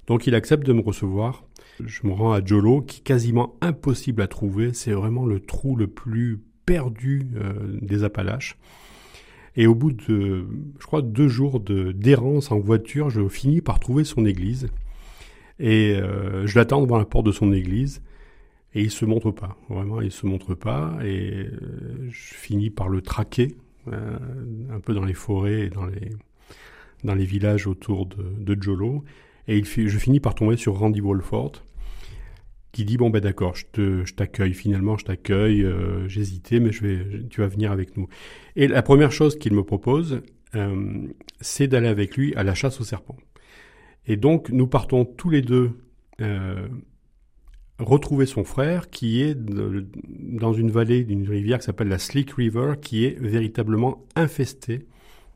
Donc 0.07 0.27
il 0.27 0.35
accepte 0.35 0.65
de 0.65 0.73
me 0.73 0.81
recevoir. 0.81 1.45
Je 1.85 2.07
me 2.07 2.13
rends 2.13 2.33
à 2.33 2.45
Jolo, 2.45 2.83
qui 2.83 3.01
est 3.01 3.03
quasiment 3.03 3.57
impossible 3.61 4.23
à 4.23 4.29
trouver. 4.29 4.73
C'est 4.73 4.93
vraiment 4.93 5.27
le 5.27 5.41
trou 5.41 5.77
le 5.77 5.89
plus 5.89 6.41
perdu 6.67 7.29
euh, 7.37 7.79
des 7.81 8.05
Appalaches. 8.05 8.59
Et 9.57 9.67
au 9.67 9.75
bout 9.75 9.93
de, 9.93 10.47
je 10.79 10.87
crois, 10.87 11.01
deux 11.01 11.29
jours 11.29 11.61
d'errance 11.61 12.53
en 12.53 12.59
voiture, 12.59 13.09
je 13.09 13.27
finis 13.27 13.63
par 13.63 13.81
trouver 13.81 14.05
son 14.05 14.27
église. 14.27 14.69
Et 15.59 15.97
euh, 15.97 16.47
je 16.47 16.59
l'attends 16.59 16.83
devant 16.83 16.99
la 16.99 17.07
porte 17.07 17.27
de 17.27 17.33
son 17.33 17.53
église. 17.53 18.03
Et 18.75 18.83
il 18.83 18.91
se 18.91 19.07
montre 19.07 19.31
pas. 19.31 19.57
Vraiment, 19.71 20.03
il 20.03 20.13
se 20.13 20.27
montre 20.27 20.55
pas. 20.55 20.99
Et 21.03 21.47
euh, 21.47 22.09
je 22.11 22.35
finis 22.35 22.69
par 22.69 22.91
le 22.91 23.01
traquer 23.01 23.57
euh, 23.91 24.19
un 24.71 24.81
peu 24.81 24.93
dans 24.93 25.05
les 25.05 25.15
forêts 25.15 25.61
et 25.61 25.71
dans 25.71 27.15
les, 27.15 27.25
villages 27.25 27.67
autour 27.67 28.05
de, 28.05 28.23
de 28.39 28.63
Jolo. 28.63 29.05
Et 29.49 29.63
je 29.65 29.99
finis 29.99 30.21
par 30.21 30.35
tomber 30.35 30.57
sur 30.57 30.77
Randy 30.79 31.01
Wolford, 31.01 31.53
qui 32.73 32.85
dit 32.85 32.97
bon 32.97 33.11
ben 33.11 33.21
d'accord, 33.21 33.55
je 33.55 33.65
te, 33.73 34.05
je 34.05 34.15
t'accueille. 34.15 34.55
Finalement, 34.55 34.97
je 34.99 35.05
t'accueille. 35.05 35.63
Euh, 35.63 36.09
j'hésitais, 36.09 36.61
mais 36.61 36.71
tu 36.71 37.41
vas 37.41 37.49
venir 37.49 37.73
avec 37.73 37.97
nous. 37.97 38.09
Et 38.55 38.69
la 38.69 38.83
première 38.83 39.13
chose 39.13 39.39
qu'il 39.39 39.55
me 39.55 39.63
propose, 39.63 40.21
euh, 40.55 41.09
c'est 41.41 41.69
d'aller 41.69 41.89
avec 41.89 42.17
lui 42.17 42.35
à 42.35 42.43
la 42.43 42.55
chasse 42.55 42.81
aux 42.81 42.85
serpents. 42.85 43.17
Et 44.07 44.17
donc, 44.17 44.51
nous 44.51 44.67
partons 44.67 45.05
tous 45.05 45.31
les 45.31 45.43
deux 45.43 45.73
euh, 46.21 46.69
retrouver 47.79 48.27
son 48.27 48.45
frère, 48.45 48.89
qui 48.89 49.23
est 49.23 49.35
dans 49.35 50.53
une 50.53 50.71
vallée 50.71 51.05
d'une 51.05 51.29
rivière 51.29 51.59
qui 51.59 51.67
s'appelle 51.67 51.89
la 51.89 51.99
Slick 51.99 52.31
River, 52.33 52.75
qui 52.81 53.05
est 53.05 53.19
véritablement 53.21 54.07
infestée 54.15 54.87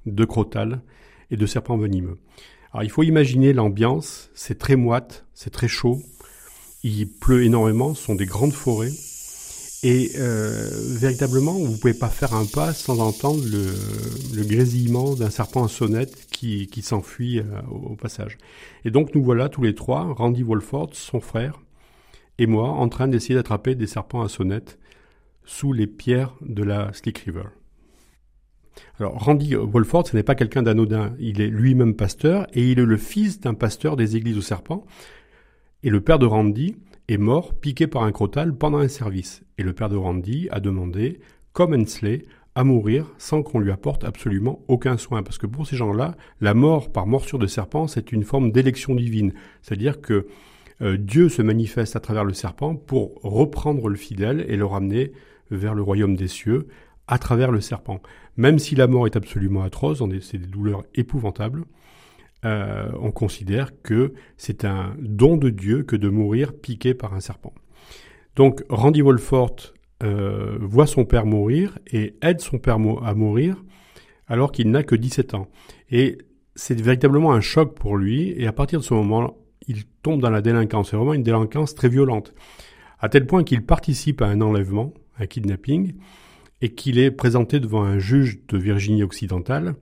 de 0.06 0.24
crotales 0.24 0.80
et 1.30 1.36
de 1.36 1.46
serpents 1.46 1.76
venimeux. 1.76 2.18
Alors, 2.72 2.84
il 2.84 2.90
faut 2.90 3.02
imaginer 3.02 3.52
l'ambiance. 3.52 4.30
C'est 4.34 4.58
très 4.58 4.76
moite, 4.76 5.26
c'est 5.34 5.50
très 5.50 5.68
chaud. 5.68 6.00
Il 6.82 7.08
pleut 7.08 7.44
énormément, 7.44 7.94
ce 7.94 8.02
sont 8.04 8.14
des 8.14 8.26
grandes 8.26 8.52
forêts. 8.52 8.92
Et 9.82 10.12
euh, 10.18 10.68
véritablement, 10.98 11.52
vous 11.52 11.78
pouvez 11.78 11.94
pas 11.94 12.10
faire 12.10 12.34
un 12.34 12.44
pas 12.44 12.74
sans 12.74 13.00
entendre 13.00 13.42
le, 13.44 13.66
le 14.34 14.44
grésillement 14.44 15.14
d'un 15.14 15.30
serpent 15.30 15.64
à 15.64 15.68
sonnette 15.68 16.26
qui, 16.30 16.66
qui 16.66 16.82
s'enfuit 16.82 17.38
euh, 17.38 17.44
au, 17.70 17.96
passage. 17.96 18.36
Et 18.84 18.90
donc 18.90 19.14
nous 19.14 19.22
voilà 19.22 19.48
tous 19.48 19.62
les 19.62 19.74
trois, 19.74 20.12
Randy 20.12 20.42
Wolford, 20.42 20.90
son 20.92 21.20
frère, 21.20 21.60
et 22.38 22.46
moi, 22.46 22.68
en 22.68 22.88
train 22.88 23.08
d'essayer 23.08 23.34
d'attraper 23.34 23.74
des 23.74 23.86
serpents 23.86 24.22
à 24.22 24.28
sonnette 24.28 24.78
sous 25.44 25.72
les 25.72 25.86
pierres 25.86 26.34
de 26.42 26.62
la 26.62 26.92
Slick 26.92 27.18
River. 27.18 27.44
Alors 28.98 29.14
Randy 29.14 29.54
Wolford, 29.54 30.08
ce 30.08 30.16
n'est 30.16 30.22
pas 30.22 30.34
quelqu'un 30.34 30.62
d'anodin, 30.62 31.14
il 31.18 31.40
est 31.40 31.48
lui-même 31.48 31.94
pasteur, 31.94 32.46
et 32.52 32.70
il 32.70 32.78
est 32.78 32.84
le 32.84 32.96
fils 32.96 33.40
d'un 33.40 33.54
pasteur 33.54 33.96
des 33.96 34.16
églises 34.16 34.38
aux 34.38 34.42
serpents, 34.42 34.86
et 35.82 35.90
le 35.90 36.00
père 36.00 36.18
de 36.18 36.26
Randy 36.26 36.76
est 37.08 37.16
mort 37.16 37.54
piqué 37.54 37.86
par 37.86 38.02
un 38.02 38.12
crotal 38.12 38.54
pendant 38.54 38.78
un 38.78 38.88
service. 38.88 39.42
Et 39.58 39.62
le 39.62 39.72
père 39.72 39.88
de 39.88 39.96
Randy 39.96 40.48
a 40.50 40.60
demandé, 40.60 41.20
comme 41.52 41.74
Hensley, 41.74 42.26
à 42.54 42.64
mourir 42.64 43.06
sans 43.18 43.42
qu'on 43.42 43.60
lui 43.60 43.70
apporte 43.70 44.04
absolument 44.04 44.62
aucun 44.68 44.96
soin. 44.96 45.22
Parce 45.22 45.38
que 45.38 45.46
pour 45.46 45.66
ces 45.66 45.76
gens-là, 45.76 46.16
la 46.40 46.54
mort 46.54 46.92
par 46.92 47.06
morsure 47.06 47.38
de 47.38 47.46
serpent, 47.46 47.86
c'est 47.86 48.12
une 48.12 48.24
forme 48.24 48.52
d'élection 48.52 48.94
divine. 48.94 49.32
C'est-à-dire 49.62 50.00
que 50.00 50.26
euh, 50.82 50.96
Dieu 50.96 51.28
se 51.28 51.42
manifeste 51.42 51.96
à 51.96 52.00
travers 52.00 52.24
le 52.24 52.34
serpent 52.34 52.74
pour 52.74 53.20
reprendre 53.22 53.88
le 53.88 53.96
fidèle 53.96 54.44
et 54.48 54.56
le 54.56 54.66
ramener 54.66 55.12
vers 55.50 55.74
le 55.74 55.82
royaume 55.82 56.16
des 56.16 56.28
cieux 56.28 56.68
à 57.06 57.18
travers 57.18 57.50
le 57.50 57.60
serpent. 57.60 58.00
Même 58.36 58.58
si 58.58 58.74
la 58.74 58.86
mort 58.86 59.06
est 59.06 59.16
absolument 59.16 59.62
atroce, 59.62 60.02
c'est 60.20 60.38
des 60.38 60.46
douleurs 60.46 60.84
épouvantables, 60.94 61.64
euh, 62.44 62.90
on 63.00 63.10
considère 63.10 63.82
que 63.82 64.14
c'est 64.36 64.64
un 64.64 64.94
don 64.98 65.36
de 65.36 65.50
Dieu 65.50 65.82
que 65.82 65.96
de 65.96 66.08
mourir 66.08 66.52
piqué 66.54 66.94
par 66.94 67.14
un 67.14 67.20
serpent. 67.20 67.52
Donc 68.36 68.64
Randy 68.68 69.02
Wolfort 69.02 69.56
euh, 70.02 70.56
voit 70.60 70.86
son 70.86 71.04
père 71.04 71.26
mourir 71.26 71.78
et 71.92 72.16
aide 72.22 72.40
son 72.40 72.58
père 72.58 72.76
à 72.76 73.14
mourir 73.14 73.62
alors 74.26 74.52
qu'il 74.52 74.70
n'a 74.70 74.82
que 74.82 74.94
17 74.94 75.34
ans. 75.34 75.48
Et 75.90 76.18
c'est 76.54 76.80
véritablement 76.80 77.32
un 77.32 77.40
choc 77.40 77.74
pour 77.74 77.96
lui 77.96 78.32
et 78.36 78.46
à 78.46 78.52
partir 78.52 78.80
de 78.80 78.84
ce 78.84 78.94
moment, 78.94 79.36
il 79.66 79.84
tombe 80.02 80.20
dans 80.20 80.30
la 80.30 80.40
délinquance. 80.40 80.90
C'est 80.90 80.96
vraiment 80.96 81.14
une 81.14 81.22
délinquance 81.22 81.74
très 81.74 81.88
violente. 81.88 82.32
À 82.98 83.08
tel 83.08 83.26
point 83.26 83.44
qu'il 83.44 83.64
participe 83.64 84.22
à 84.22 84.26
un 84.26 84.40
enlèvement, 84.40 84.94
un 85.18 85.26
kidnapping, 85.26 85.94
et 86.60 86.74
qu'il 86.74 86.98
est 86.98 87.10
présenté 87.10 87.60
devant 87.60 87.82
un 87.82 87.98
juge 87.98 88.40
de 88.48 88.58
Virginie 88.58 89.02
occidentale. 89.02 89.74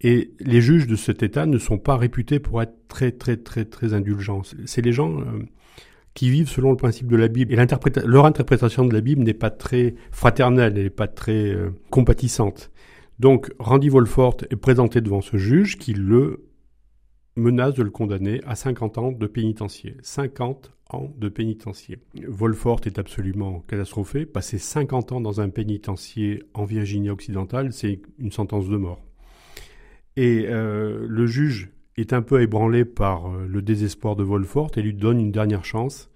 Et 0.00 0.32
les 0.40 0.60
juges 0.60 0.86
de 0.86 0.96
cet 0.96 1.22
État 1.22 1.46
ne 1.46 1.58
sont 1.58 1.78
pas 1.78 1.96
réputés 1.96 2.38
pour 2.38 2.62
être 2.62 2.74
très 2.88 3.12
très 3.12 3.36
très 3.36 3.64
très 3.64 3.92
indulgents. 3.92 4.42
C'est 4.64 4.82
les 4.82 4.92
gens 4.92 5.20
euh, 5.20 5.44
qui 6.14 6.30
vivent 6.30 6.48
selon 6.48 6.70
le 6.70 6.76
principe 6.76 7.06
de 7.08 7.16
la 7.16 7.28
Bible. 7.28 7.52
Et 7.52 7.66
leur 8.04 8.24
interprétation 8.24 8.86
de 8.86 8.94
la 8.94 9.00
Bible 9.00 9.22
n'est 9.22 9.34
pas 9.34 9.50
très 9.50 9.94
fraternelle, 10.10 10.74
elle 10.76 10.84
n'est 10.84 10.90
pas 10.90 11.08
très 11.08 11.52
euh, 11.52 11.70
compatissante. 11.90 12.70
Donc 13.18 13.52
Randy 13.58 13.90
Wolfort 13.90 14.38
est 14.50 14.56
présenté 14.56 15.02
devant 15.02 15.20
ce 15.20 15.36
juge 15.36 15.76
qui 15.76 15.92
le 15.92 16.46
menace 17.36 17.74
de 17.74 17.82
le 17.82 17.90
condamner 17.90 18.40
à 18.46 18.54
50 18.54 18.98
ans 18.98 19.12
de 19.12 19.26
pénitencier. 19.26 19.96
50 20.02 20.72
ans 20.90 21.12
de 21.16 21.28
pénitencier. 21.28 21.98
Wolfort 22.26 22.80
est 22.86 22.98
absolument 22.98 23.62
catastrophé. 23.68 24.26
Passer 24.26 24.58
50 24.58 25.12
ans 25.12 25.20
dans 25.20 25.40
un 25.40 25.50
pénitencier 25.50 26.42
en 26.54 26.64
Virginie 26.64 27.10
occidentale, 27.10 27.72
c'est 27.72 28.00
une 28.18 28.32
sentence 28.32 28.68
de 28.68 28.76
mort. 28.76 29.00
Et 30.16 30.46
euh, 30.48 31.06
le 31.08 31.26
juge 31.26 31.70
est 31.96 32.12
un 32.12 32.22
peu 32.22 32.40
ébranlé 32.42 32.84
par 32.84 33.30
euh, 33.30 33.46
le 33.46 33.62
désespoir 33.62 34.16
de 34.16 34.24
Wolfort 34.24 34.72
et 34.76 34.82
lui 34.82 34.94
donne 34.94 35.20
une 35.20 35.32
dernière 35.32 35.64
chance 35.64 36.10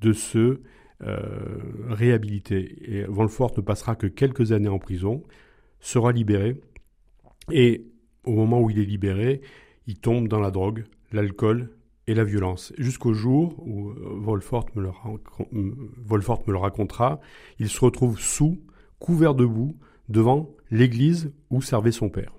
de 0.00 0.12
se 0.12 0.60
euh, 1.02 1.18
réhabiliter. 1.88 2.78
Et 2.90 3.04
Wolfort 3.04 3.52
ne 3.56 3.62
passera 3.62 3.96
que 3.96 4.06
quelques 4.06 4.52
années 4.52 4.68
en 4.68 4.78
prison, 4.78 5.22
sera 5.78 6.10
libéré, 6.10 6.60
et 7.52 7.86
au 8.24 8.32
moment 8.32 8.60
où 8.60 8.70
il 8.70 8.78
est 8.78 8.84
libéré, 8.84 9.42
il 9.86 9.98
tombe 9.98 10.26
dans 10.26 10.40
la 10.40 10.50
drogue, 10.50 10.84
l'alcool 11.12 11.70
et 12.06 12.14
la 12.14 12.24
violence. 12.24 12.72
Jusqu'au 12.78 13.12
jour 13.12 13.54
où 13.64 13.92
Wolfort 13.94 14.66
me, 14.74 14.82
le 14.82 14.90
Wolfort 16.06 16.42
me 16.46 16.52
le 16.52 16.58
racontera, 16.58 17.20
il 17.58 17.68
se 17.68 17.78
retrouve 17.80 18.18
sous, 18.18 18.58
couvert 18.98 19.34
de 19.34 19.44
boue, 19.44 19.76
devant 20.08 20.50
l'église 20.70 21.32
où 21.50 21.60
servait 21.60 21.92
son 21.92 22.08
père. 22.08 22.32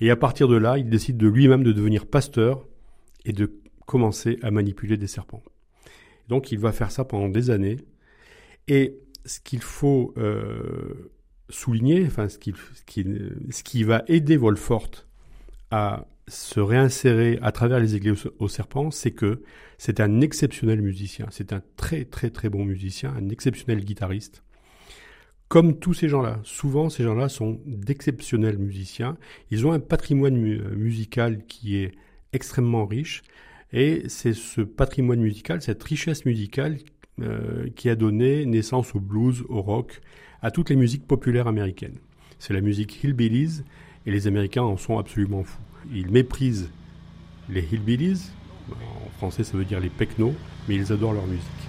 Et 0.00 0.10
à 0.10 0.16
partir 0.16 0.48
de 0.48 0.56
là, 0.56 0.78
il 0.78 0.88
décide 0.88 1.16
de 1.16 1.28
lui-même 1.28 1.62
de 1.62 1.72
devenir 1.72 2.06
pasteur 2.06 2.66
et 3.24 3.32
de 3.32 3.52
commencer 3.86 4.38
à 4.42 4.50
manipuler 4.50 4.96
des 4.96 5.06
serpents. 5.06 5.42
Donc 6.28 6.52
il 6.52 6.58
va 6.58 6.72
faire 6.72 6.90
ça 6.90 7.04
pendant 7.04 7.28
des 7.28 7.50
années. 7.50 7.78
Et 8.68 8.98
ce 9.24 9.40
qu'il 9.40 9.62
faut 9.62 10.14
euh, 10.18 11.10
souligner, 11.48 12.04
enfin 12.06 12.28
ce 12.28 12.38
qui, 12.38 12.52
ce, 12.74 13.62
qui, 13.62 13.82
va 13.82 14.04
aider 14.06 14.36
Wolfort 14.36 14.90
à 15.70 16.06
se 16.28 16.60
réinsérer 16.60 17.38
à 17.42 17.50
travers 17.52 17.80
les 17.80 17.94
églises 17.94 18.28
aux 18.38 18.48
serpents, 18.48 18.90
c'est 18.90 19.12
que 19.12 19.42
c'est 19.78 20.00
un 20.00 20.20
exceptionnel 20.20 20.82
musicien. 20.82 21.26
C'est 21.30 21.52
un 21.52 21.62
très 21.76 22.04
très 22.04 22.30
très 22.30 22.50
bon 22.50 22.64
musicien, 22.64 23.14
un 23.16 23.30
exceptionnel 23.30 23.84
guitariste 23.84 24.42
comme 25.48 25.78
tous 25.78 25.94
ces 25.94 26.08
gens-là. 26.08 26.40
Souvent, 26.44 26.90
ces 26.90 27.02
gens-là 27.02 27.28
sont 27.28 27.60
d'exceptionnels 27.66 28.58
musiciens. 28.58 29.16
Ils 29.50 29.66
ont 29.66 29.72
un 29.72 29.80
patrimoine 29.80 30.36
musical 30.36 31.44
qui 31.46 31.76
est 31.76 31.92
extrêmement 32.32 32.86
riche. 32.86 33.22
Et 33.72 34.04
c'est 34.08 34.34
ce 34.34 34.60
patrimoine 34.60 35.20
musical, 35.20 35.60
cette 35.60 35.82
richesse 35.82 36.24
musicale 36.24 36.78
euh, 37.20 37.68
qui 37.76 37.90
a 37.90 37.96
donné 37.96 38.46
naissance 38.46 38.94
au 38.94 39.00
blues, 39.00 39.44
au 39.48 39.60
rock, 39.60 40.00
à 40.40 40.50
toutes 40.50 40.70
les 40.70 40.76
musiques 40.76 41.06
populaires 41.06 41.48
américaines. 41.48 41.98
C'est 42.38 42.54
la 42.54 42.60
musique 42.60 43.02
hillbillies 43.02 43.62
et 44.06 44.10
les 44.10 44.26
Américains 44.26 44.62
en 44.62 44.76
sont 44.76 44.98
absolument 44.98 45.44
fous. 45.44 45.60
Ils 45.92 46.10
méprisent 46.10 46.70
les 47.48 47.62
hillbillies, 47.62 48.30
en 48.70 49.10
français 49.16 49.44
ça 49.44 49.56
veut 49.56 49.64
dire 49.64 49.80
les 49.80 49.90
pecnos, 49.90 50.34
mais 50.68 50.76
ils 50.76 50.92
adorent 50.92 51.14
leur 51.14 51.26
musique. 51.26 51.67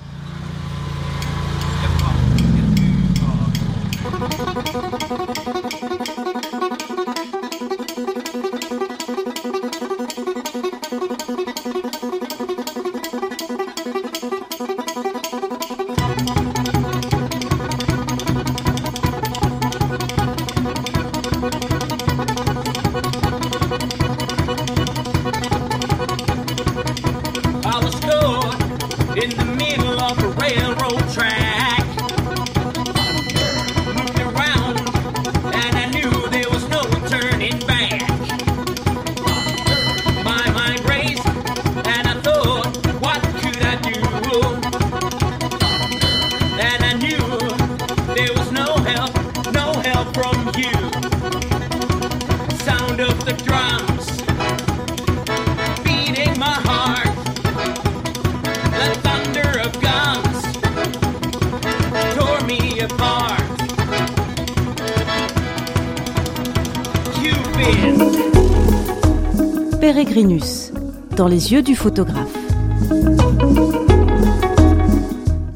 Dans 71.16 71.30
les 71.30 71.54
yeux 71.54 71.62
du 71.62 71.78
photographe. 71.78 72.36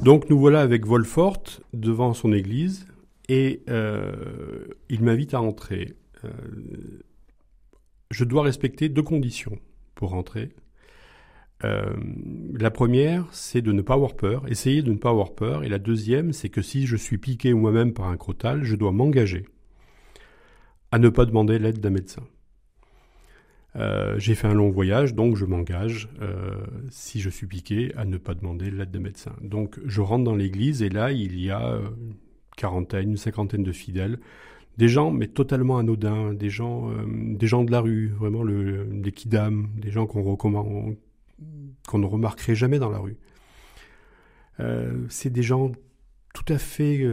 Donc 0.02 0.30
nous 0.30 0.39
voilà 0.39 0.62
avec 0.62 0.86
Wolfort 0.86 1.43
devant 1.73 2.13
son 2.13 2.32
église 2.32 2.88
et 3.28 3.62
euh, 3.67 4.63
il 4.88 5.04
m'invite 5.04 5.34
à 5.34 5.41
entrer. 5.41 5.95
Euh, 6.23 6.30
je 8.10 8.23
dois 8.23 8.43
respecter 8.43 8.88
deux 8.88 9.04
conditions 9.04 9.60
pour 9.95 10.13
entrer. 10.13 10.54
Euh, 11.65 11.93
la 12.58 12.71
première, 12.71 13.28
c'est 13.34 13.62
de 13.62 13.73
ne 13.73 13.82
pas 13.82 13.95
avoir 13.95 14.15
peur, 14.15 14.49
essayer 14.49 14.82
de 14.82 14.93
ne 14.93 14.97
pas 14.97 15.10
avoir 15.10 15.34
peur. 15.36 15.65
Et 15.65 15.69
la 15.69 15.80
deuxième, 15.80 16.32
c'est 16.32 16.47
que 16.47 16.62
si 16.62 16.86
je 16.86 16.95
suis 16.95 17.17
piqué 17.17 17.54
moi-même 17.54 17.91
par 17.91 18.08
un 18.08 18.15
crotal, 18.15 18.63
je 18.63 18.78
dois 18.78 18.93
m'engager 18.93 19.45
à 20.91 20.99
ne 20.99 21.10
pas 21.10 21.26
demander 21.26 21.60
l'aide 21.60 21.82
d'un 21.82 21.89
médecin. 21.89 22.23
Euh, 23.75 24.19
j'ai 24.19 24.36
fait 24.36 24.47
un 24.47 24.53
long 24.53 24.69
voyage, 24.69 25.15
donc 25.15 25.36
je 25.36 25.45
m'engage, 25.45 26.07
euh, 26.21 26.57
si 26.91 27.19
je 27.19 27.29
suis 27.29 27.47
piqué, 27.47 27.91
à 27.97 28.05
ne 28.05 28.17
pas 28.17 28.36
demander 28.36 28.69
l'aide 28.69 28.91
de 28.91 28.99
médecin. 28.99 29.33
Donc 29.41 29.79
je 29.86 30.01
rentre 30.01 30.23
dans 30.23 30.36
l'église 30.36 30.83
et 30.83 30.89
là, 30.89 31.12
il 31.12 31.39
y 31.39 31.49
a 31.49 31.79
une 31.79 32.15
quarantaine, 32.55 33.12
une 33.12 33.17
cinquantaine 33.17 33.63
de 33.63 33.71
fidèles. 33.71 34.19
Des 34.77 34.88
gens, 34.88 35.12
mais 35.12 35.27
totalement 35.27 35.77
anodins, 35.77 36.33
des 36.33 36.49
gens, 36.49 36.89
euh, 36.91 37.05
des 37.07 37.47
gens 37.47 37.63
de 37.63 37.71
la 37.71 37.79
rue, 37.79 38.09
vraiment 38.09 38.43
des 38.45 39.12
kidam, 39.12 39.69
des 39.77 39.91
gens 39.91 40.05
qu'on 40.05 40.36
qu'on 40.36 41.99
ne 41.99 42.05
remarquerait 42.05 42.55
jamais 42.55 42.79
dans 42.79 42.89
la 42.89 42.99
rue. 42.99 43.17
c'est 45.09 45.31
des 45.31 45.43
gens 45.43 45.71
tout 46.33 46.45
à 46.47 46.57
fait 46.57 47.05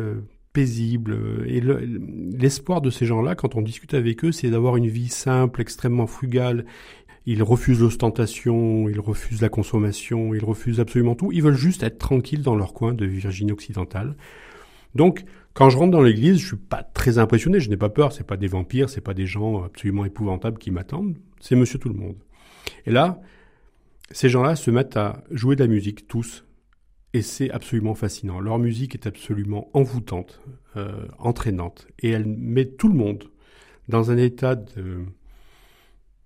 paisible. 0.53 1.45
Et 1.47 1.61
l'espoir 1.61 2.81
de 2.81 2.91
ces 2.91 3.07
gens-là, 3.07 3.35
quand 3.35 3.55
on 3.55 3.63
discute 3.63 3.95
avec 3.95 4.25
eux, 4.25 4.33
c'est 4.33 4.51
d'avoir 4.51 4.77
une 4.77 4.89
vie 4.89 5.09
simple, 5.09 5.61
extrêmement 5.61 6.07
frugale. 6.07 6.65
Ils 7.27 7.43
refusent 7.43 7.81
l'ostentation, 7.81 8.89
ils 8.89 9.01
refusent 9.01 9.43
la 9.43 9.49
consommation, 9.49 10.35
ils 10.35 10.45
refusent 10.45 10.81
absolument 10.81 11.15
tout. 11.15 11.33
Ils 11.33 11.43
veulent 11.43 11.55
juste 11.55 11.83
être 11.83 11.99
tranquilles 11.99 12.43
dans 12.43 12.57
leur 12.57 12.73
coin 12.73 12.95
de 12.95 13.05
Virginie 13.05 13.53
occidentale. 13.53 14.17
Donc, 14.95 15.25
quand 15.53 15.71
je 15.71 15.77
rentre 15.77 15.91
dans 15.91 16.03
l'église, 16.03 16.39
je 16.39 16.47
suis 16.47 16.57
pas 16.57 16.83
très 16.83 17.19
impressionné, 17.19 17.61
je 17.61 17.69
n'ai 17.71 17.77
pas 17.77 17.89
peur, 17.91 18.13
c'est 18.13 18.27
pas 18.27 18.37
des 18.37 18.49
vampires, 18.49 18.89
c'est 18.89 19.01
pas 19.01 19.15
des 19.15 19.27
gens 19.27 19.65
absolument 19.65 20.05
épouvantables 20.05 20.59
qui 20.59 20.71
m'attendent, 20.71 21.17
c'est 21.41 21.57
monsieur 21.57 21.79
tout 21.79 21.89
le 21.89 21.95
monde. 21.95 22.17
Et 22.87 22.91
là, 22.91 23.21
ces 24.11 24.29
gens-là 24.29 24.57
se 24.57 24.71
mettent 24.71 24.97
à 24.97 25.23
jouer 25.31 25.57
de 25.57 25.63
la 25.63 25.69
musique, 25.69 26.09
tous, 26.09 26.45
et 27.12 27.23
c'est 27.23 27.51
absolument 27.51 27.94
fascinant. 27.94 28.40
Leur 28.40 28.59
musique 28.59 28.94
est 28.94 29.07
absolument 29.07 29.68
envoûtante, 29.75 30.40
euh, 30.77 31.07
entraînante, 31.18 31.88
et 31.99 32.11
elle 32.11 32.27
met 32.27 32.66
tout 32.66 32.88
le 32.88 32.94
monde 32.94 33.25
dans 33.88 34.11
un 34.11 34.16
état 34.16 34.55
de, 34.55 35.05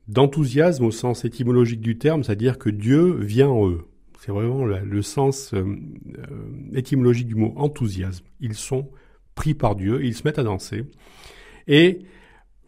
d'enthousiasme 0.08 0.84
au 0.84 0.90
sens 0.90 1.24
étymologique 1.24 1.80
du 1.80 1.98
terme, 1.98 2.22
c'est-à-dire 2.22 2.58
que 2.58 2.70
Dieu 2.70 3.14
vient 3.14 3.48
en 3.48 3.70
eux. 3.70 3.84
C'est 4.20 4.32
vraiment 4.32 4.64
le 4.64 5.02
sens 5.02 5.52
euh, 5.52 5.64
euh, 6.18 6.74
étymologique 6.74 7.26
du 7.26 7.34
mot 7.34 7.52
enthousiasme. 7.56 8.24
Ils 8.40 8.54
sont 8.54 8.90
pris 9.34 9.54
par 9.54 9.76
Dieu, 9.76 10.04
ils 10.04 10.14
se 10.14 10.22
mettent 10.24 10.38
à 10.38 10.44
danser. 10.44 10.84
Et 11.66 12.00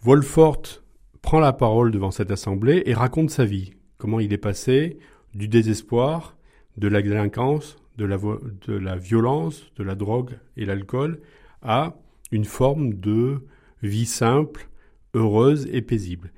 Wolfort 0.03 0.83
prend 1.23 1.41
la 1.41 1.53
parole 1.53 1.91
devant 1.91 2.11
cette 2.11 2.31
assemblée 2.31 2.83
et 2.87 2.95
raconte 2.95 3.31
sa 3.31 3.45
vie, 3.45 3.73
comment 3.99 4.21
il 4.21 4.33
est 4.33 4.39
passé 4.39 4.99
du 5.35 5.49
désespoir, 5.49 6.37
de 6.77 6.89
la 6.89 7.03
délinquance, 7.03 7.77
de 7.97 8.05
la, 8.05 8.97
violence, 8.97 9.73
de 9.77 9.83
la 9.83 9.95
drogue 9.95 10.39
et 10.57 10.65
l'alcool, 10.65 11.21
à 11.63 11.97
une 12.31 12.45
forme 12.45 12.95
de 12.95 13.43
vie 13.83 14.07
simple, 14.07 14.69
heureuse 15.15 15.69
et 15.73 15.83
paisible. 15.83 16.33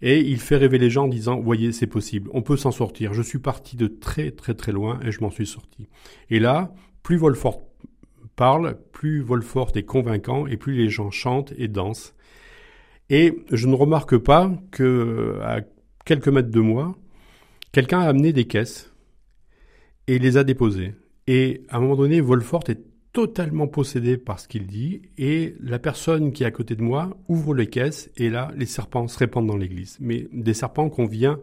Et 0.00 0.20
il 0.20 0.40
fait 0.40 0.56
rêver 0.56 0.78
les 0.78 0.90
gens 0.90 1.04
en 1.04 1.08
disant, 1.08 1.40
voyez, 1.40 1.70
c'est 1.72 1.86
possible, 1.86 2.28
on 2.32 2.42
peut 2.42 2.56
s'en 2.56 2.72
sortir. 2.72 3.14
Je 3.14 3.22
suis 3.22 3.38
parti 3.38 3.76
de 3.76 3.86
très 3.86 4.32
très 4.32 4.54
très 4.54 4.72
loin 4.72 4.98
et 5.04 5.12
je 5.12 5.20
m'en 5.20 5.30
suis 5.30 5.46
sorti. 5.46 5.88
Et 6.28 6.40
là, 6.40 6.74
plus 7.02 7.16
Wolfort 7.16 7.62
parle, 8.34 8.78
plus 8.92 9.20
Wolfort 9.22 9.72
est 9.76 9.84
convaincant 9.84 10.46
et 10.46 10.56
plus 10.56 10.74
les 10.74 10.88
gens 10.88 11.10
chantent 11.10 11.52
et 11.56 11.68
dansent. 11.68 12.14
Et 13.10 13.44
je 13.52 13.66
ne 13.68 13.74
remarque 13.74 14.16
pas 14.16 14.50
que 14.70 15.38
à 15.42 15.60
quelques 16.04 16.28
mètres 16.28 16.50
de 16.50 16.60
moi, 16.60 16.96
quelqu'un 17.70 18.00
a 18.00 18.08
amené 18.08 18.32
des 18.32 18.46
caisses 18.46 18.92
et 20.06 20.18
les 20.18 20.36
a 20.36 20.44
déposées. 20.44 20.94
Et 21.26 21.64
à 21.68 21.76
un 21.76 21.80
moment 21.80 21.96
donné, 21.96 22.20
Wolfort 22.20 22.64
est 22.68 22.80
totalement 23.12 23.66
possédé 23.66 24.16
par 24.16 24.40
ce 24.40 24.48
qu'il 24.48 24.66
dit, 24.66 25.02
et 25.18 25.54
la 25.60 25.78
personne 25.78 26.32
qui 26.32 26.44
est 26.44 26.46
à 26.46 26.50
côté 26.50 26.74
de 26.76 26.82
moi 26.82 27.10
ouvre 27.28 27.54
les 27.54 27.68
caisses, 27.68 28.10
et 28.16 28.30
là, 28.30 28.50
les 28.56 28.66
serpents 28.66 29.06
se 29.06 29.18
répandent 29.18 29.46
dans 29.46 29.56
l'église. 29.56 29.98
Mais 30.00 30.28
des 30.32 30.54
serpents 30.54 30.88
qu'on 30.88 31.06
vient, 31.06 31.38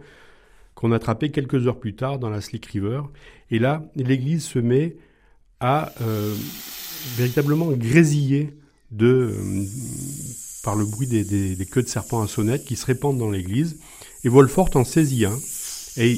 qu'on 0.74 0.92
a 0.92 0.96
attrapés 0.96 1.30
quelques 1.30 1.68
heures 1.68 1.80
plus 1.80 1.96
tard 1.96 2.18
dans 2.18 2.30
la 2.30 2.42
Slick 2.42 2.66
River, 2.66 3.02
et 3.52 3.60
là, 3.60 3.84
l'église 3.96 4.44
se 4.44 4.60
met 4.60 4.98
à 5.60 5.92
euh, 6.02 6.34
véritablement 7.18 7.68
grésiller 7.72 8.58
de, 8.92 9.34
euh, 9.36 9.64
par 10.64 10.76
le 10.76 10.86
bruit 10.86 11.08
des, 11.08 11.24
des, 11.24 11.66
queues 11.66 11.84
de 11.84 11.88
serpents 11.88 12.22
à 12.22 12.28
sonnette 12.28 12.66
qui 12.66 12.76
se 12.76 12.86
répandent 12.86 13.20
dans 13.20 13.30
l'église. 13.30 13.80
Et 14.24 14.30
Wolfort 14.30 14.72
en 14.76 14.84
saisit 14.84 15.26
un, 15.26 15.38
et 15.98 16.14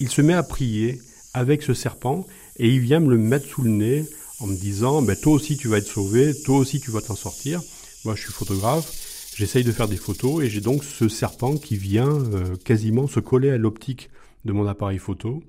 il 0.00 0.08
se 0.08 0.22
met 0.22 0.34
à 0.34 0.42
prier 0.42 0.98
avec 1.34 1.62
ce 1.62 1.74
serpent, 1.74 2.26
et 2.56 2.68
il 2.68 2.80
vient 2.80 3.00
me 3.00 3.10
le 3.10 3.18
mettre 3.18 3.46
sous 3.46 3.62
le 3.62 3.70
nez 3.70 4.04
en 4.40 4.46
me 4.46 4.54
disant 4.54 5.02
ben, 5.02 5.16
toi 5.16 5.34
aussi 5.34 5.56
tu 5.56 5.68
vas 5.68 5.78
être 5.78 5.86
sauvé, 5.86 6.32
toi 6.44 6.56
aussi 6.58 6.80
tu 6.80 6.90
vas 6.90 7.00
t'en 7.00 7.16
sortir. 7.16 7.60
Moi 8.04 8.14
je 8.14 8.22
suis 8.22 8.32
photographe, 8.32 9.32
j'essaye 9.36 9.64
de 9.64 9.72
faire 9.72 9.88
des 9.88 9.96
photos 9.96 10.44
et 10.44 10.48
j'ai 10.48 10.60
donc 10.60 10.84
ce 10.84 11.08
serpent 11.08 11.56
qui 11.56 11.76
vient 11.76 12.08
euh, 12.08 12.56
quasiment 12.64 13.06
se 13.06 13.20
coller 13.20 13.50
à 13.50 13.58
l'optique 13.58 14.10
de 14.44 14.52
mon 14.52 14.66
appareil 14.66 14.98
photo. 14.98 15.42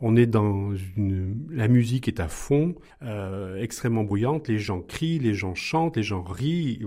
On 0.00 0.14
est 0.14 0.26
dans 0.26 0.76
une... 0.96 1.34
La 1.50 1.66
musique 1.66 2.06
est 2.06 2.20
à 2.20 2.28
fond, 2.28 2.76
euh, 3.02 3.60
extrêmement 3.60 4.04
bruyante, 4.04 4.46
les 4.46 4.60
gens 4.60 4.80
crient, 4.80 5.18
les 5.18 5.34
gens 5.34 5.56
chantent, 5.56 5.96
les 5.96 6.04
gens 6.04 6.22
rient, 6.22 6.80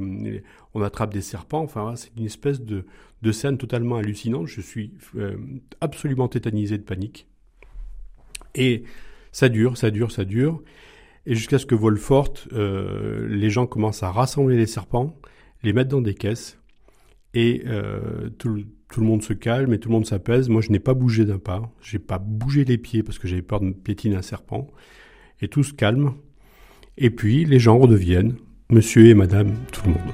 on 0.73 0.81
attrape 0.81 1.13
des 1.13 1.21
serpents, 1.21 1.61
enfin 1.61 1.95
c'est 1.97 2.11
une 2.15 2.25
espèce 2.25 2.61
de, 2.61 2.85
de 3.21 3.31
scène 3.33 3.57
totalement 3.57 3.97
hallucinante, 3.97 4.47
je 4.47 4.61
suis 4.61 4.93
euh, 5.17 5.35
absolument 5.81 6.29
tétanisé 6.29 6.77
de 6.77 6.83
panique. 6.83 7.27
Et 8.55 8.83
ça 9.31 9.49
dure, 9.49 9.77
ça 9.77 9.91
dure, 9.91 10.11
ça 10.11 10.25
dure. 10.25 10.61
Et 11.25 11.35
jusqu'à 11.35 11.59
ce 11.59 11.65
que 11.65 11.75
Wolfort, 11.75 12.33
euh, 12.53 13.27
les 13.29 13.49
gens 13.49 13.67
commencent 13.67 14.03
à 14.03 14.11
rassembler 14.11 14.57
les 14.57 14.65
serpents, 14.65 15.15
les 15.63 15.73
mettre 15.73 15.89
dans 15.89 16.01
des 16.01 16.15
caisses, 16.15 16.57
et 17.33 17.63
euh, 17.67 18.29
tout, 18.37 18.49
le 18.49 19.03
monde 19.03 19.23
se 19.23 19.33
calme 19.33 19.73
et 19.73 19.79
tout 19.79 19.89
le 19.89 19.93
monde 19.93 20.05
s'apaise. 20.05 20.49
Moi, 20.49 20.61
je 20.61 20.69
n'ai 20.69 20.79
pas 20.79 20.93
bougé 20.93 21.23
d'un 21.25 21.37
pas, 21.37 21.71
j'ai 21.81 21.99
pas 21.99 22.19
bougé 22.19 22.65
les 22.65 22.77
pieds 22.77 23.03
parce 23.03 23.19
que 23.19 23.27
j'avais 23.27 23.41
peur 23.41 23.61
de 23.61 23.71
piétiner 23.71 24.15
un 24.15 24.21
serpent, 24.21 24.67
et 25.41 25.47
tout 25.47 25.63
se 25.63 25.73
calme. 25.73 26.13
Et 26.97 27.09
puis, 27.09 27.45
les 27.45 27.59
gens 27.59 27.77
redeviennent 27.77 28.35
monsieur 28.69 29.07
et 29.07 29.13
madame 29.13 29.53
tout 29.71 29.81
le 29.85 29.91
monde. 29.91 30.13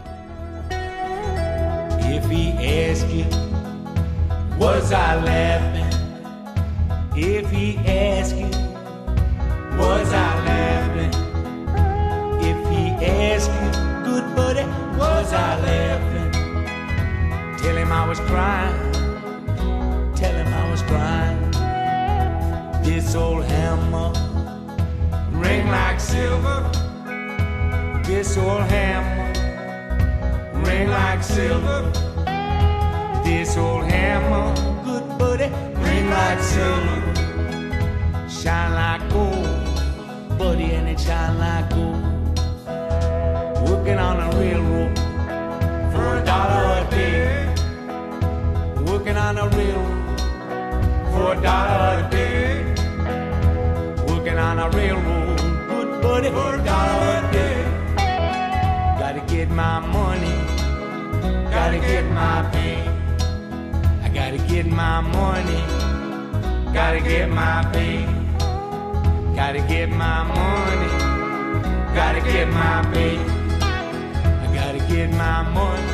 If 7.19 7.49
he 7.49 7.77
asked 7.79 8.35
you, 8.35 8.45
was 9.75 10.13
I 10.13 10.45
laughing? 10.45 11.11
If 12.45 12.57
he 12.69 12.89
asked 13.07 13.49
you, 13.49 13.71
good 14.05 14.35
buddy, 14.35 14.63
was 14.95 15.33
I 15.33 15.59
laughing? 15.59 16.31
Tell 17.57 17.75
him 17.75 17.91
I 17.91 18.07
was 18.07 18.19
crying. 18.19 18.93
Tell 20.13 20.31
him 20.31 20.53
I 20.53 20.69
was 20.69 20.83
crying. 20.83 21.51
This 22.83 23.15
old 23.15 23.45
hammer 23.45 24.13
ring 25.31 25.67
like 25.71 25.99
silver. 25.99 26.69
This 28.05 28.37
old 28.37 28.61
hammer 28.61 29.33
ring 30.63 30.89
like 30.89 31.23
silver. 31.23 31.91
This 33.25 33.57
old 33.57 33.85
hammer, 33.85 34.53
good 34.85 35.17
buddy, 35.17 35.49
ring 35.81 36.11
like 36.11 36.39
silver. 36.41 37.06
Shine 38.47 38.75
like 38.75 39.09
gold 39.11 40.37
buddy 40.37 40.71
and 40.71 40.87
it 40.87 40.97
shine 40.97 41.37
like 41.37 41.69
gold. 41.69 42.01
Working 43.69 43.99
on 43.99 44.21
a 44.21 44.29
railroad 44.39 44.97
for 45.91 46.15
a 46.15 46.23
dollar 46.23 46.63
a 46.79 46.89
day. 46.89 47.53
Working 48.89 49.17
on 49.17 49.37
a 49.37 49.49
railroad 49.49 50.19
for 51.11 51.33
a 51.33 51.41
dollar 51.41 52.07
a 52.07 52.09
day. 52.09 52.63
Working 54.07 54.37
on 54.37 54.59
a 54.59 54.69
railroad, 54.69 55.39
good 55.67 56.01
buddy, 56.01 56.29
for 56.29 56.55
a 56.55 56.63
dollar 56.63 57.17
a 57.19 57.31
day. 57.33 57.65
Gotta 58.97 59.19
get 59.27 59.49
my 59.49 59.79
money, 59.79 60.37
gotta 61.51 61.79
get 61.79 62.05
my 62.11 62.49
pay. 62.53 62.79
I 64.05 64.07
gotta 64.07 64.37
get 64.37 64.67
my 64.67 65.01
money, 65.01 65.61
gotta 66.73 67.01
get 67.01 67.29
my 67.29 67.69
pay. 67.73 68.26
Gotta 69.37 69.61
get 69.61 69.89
my 69.91 70.23
money, 70.23 70.91
gotta 71.93 72.21
get 72.21 72.47
my 72.49 72.81
pay. 72.91 73.19
I 73.19 74.51
gotta 74.51 74.79
get 74.91 75.11
my 75.11 75.43
money, 75.43 75.86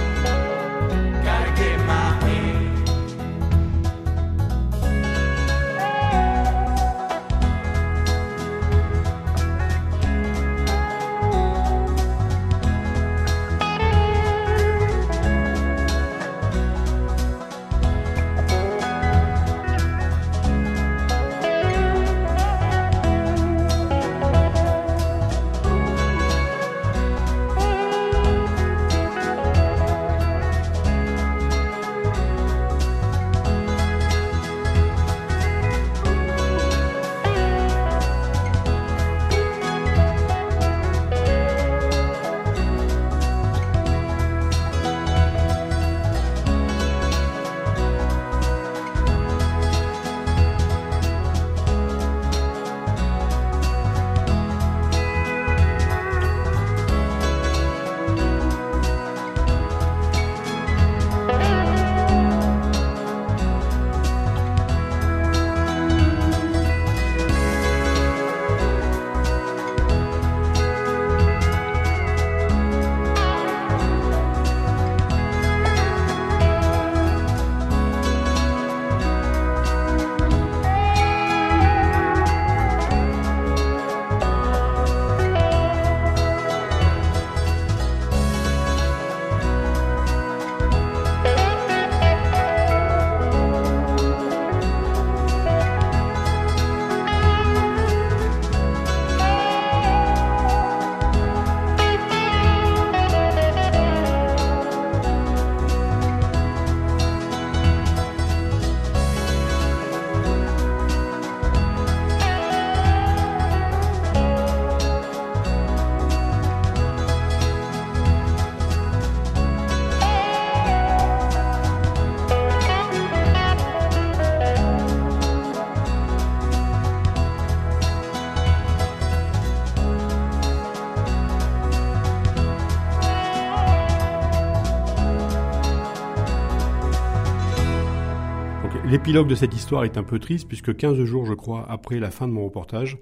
l'épilogue 138.86 139.27
de 139.27 139.36
cette 139.36 139.53
histoire 139.53 139.83
est 139.83 139.97
un 139.97 140.03
peu 140.03 140.19
triste 140.19 140.47
puisque 140.47 140.75
15 140.75 141.03
jours, 141.03 141.25
je 141.25 141.33
crois, 141.33 141.65
après 141.69 141.99
la 141.99 142.12
fin 142.12 142.27
de 142.27 142.33
mon 142.33 142.45
reportage, 142.45 142.97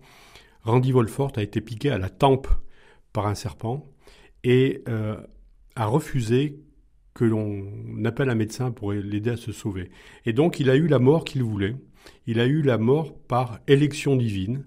Randy 0.64 0.92
Wolfort 0.92 1.34
a 1.36 1.44
été 1.44 1.62
piqué 1.62 1.90
à 1.90 1.98
la 1.98 2.10
tempe 2.10 2.48
par 3.14 3.28
un 3.28 3.36
serpent 3.36 3.90
et 4.44 4.84
euh, 4.88 5.16
a 5.76 5.86
refusé 5.86 6.60
que 7.14 7.26
l'on 7.26 7.66
appelle 8.06 8.30
un 8.30 8.36
médecin 8.36 8.72
pour 8.72 8.94
l'aider 8.94 9.32
à 9.32 9.38
se 9.38 9.52
sauver. 9.52 9.92
Et 10.26 10.34
donc 10.34 10.60
il 10.60 10.70
a 10.70 10.76
eu 10.76 10.88
la 10.88 11.00
mort 11.00 11.24
qu'il 11.26 11.44
voulait. 11.44 11.76
Il 12.26 12.40
a 12.40 12.46
eu 12.46 12.62
la 12.62 12.78
mort 12.78 13.18
par 13.28 13.60
élection 13.68 14.16
divine, 14.16 14.66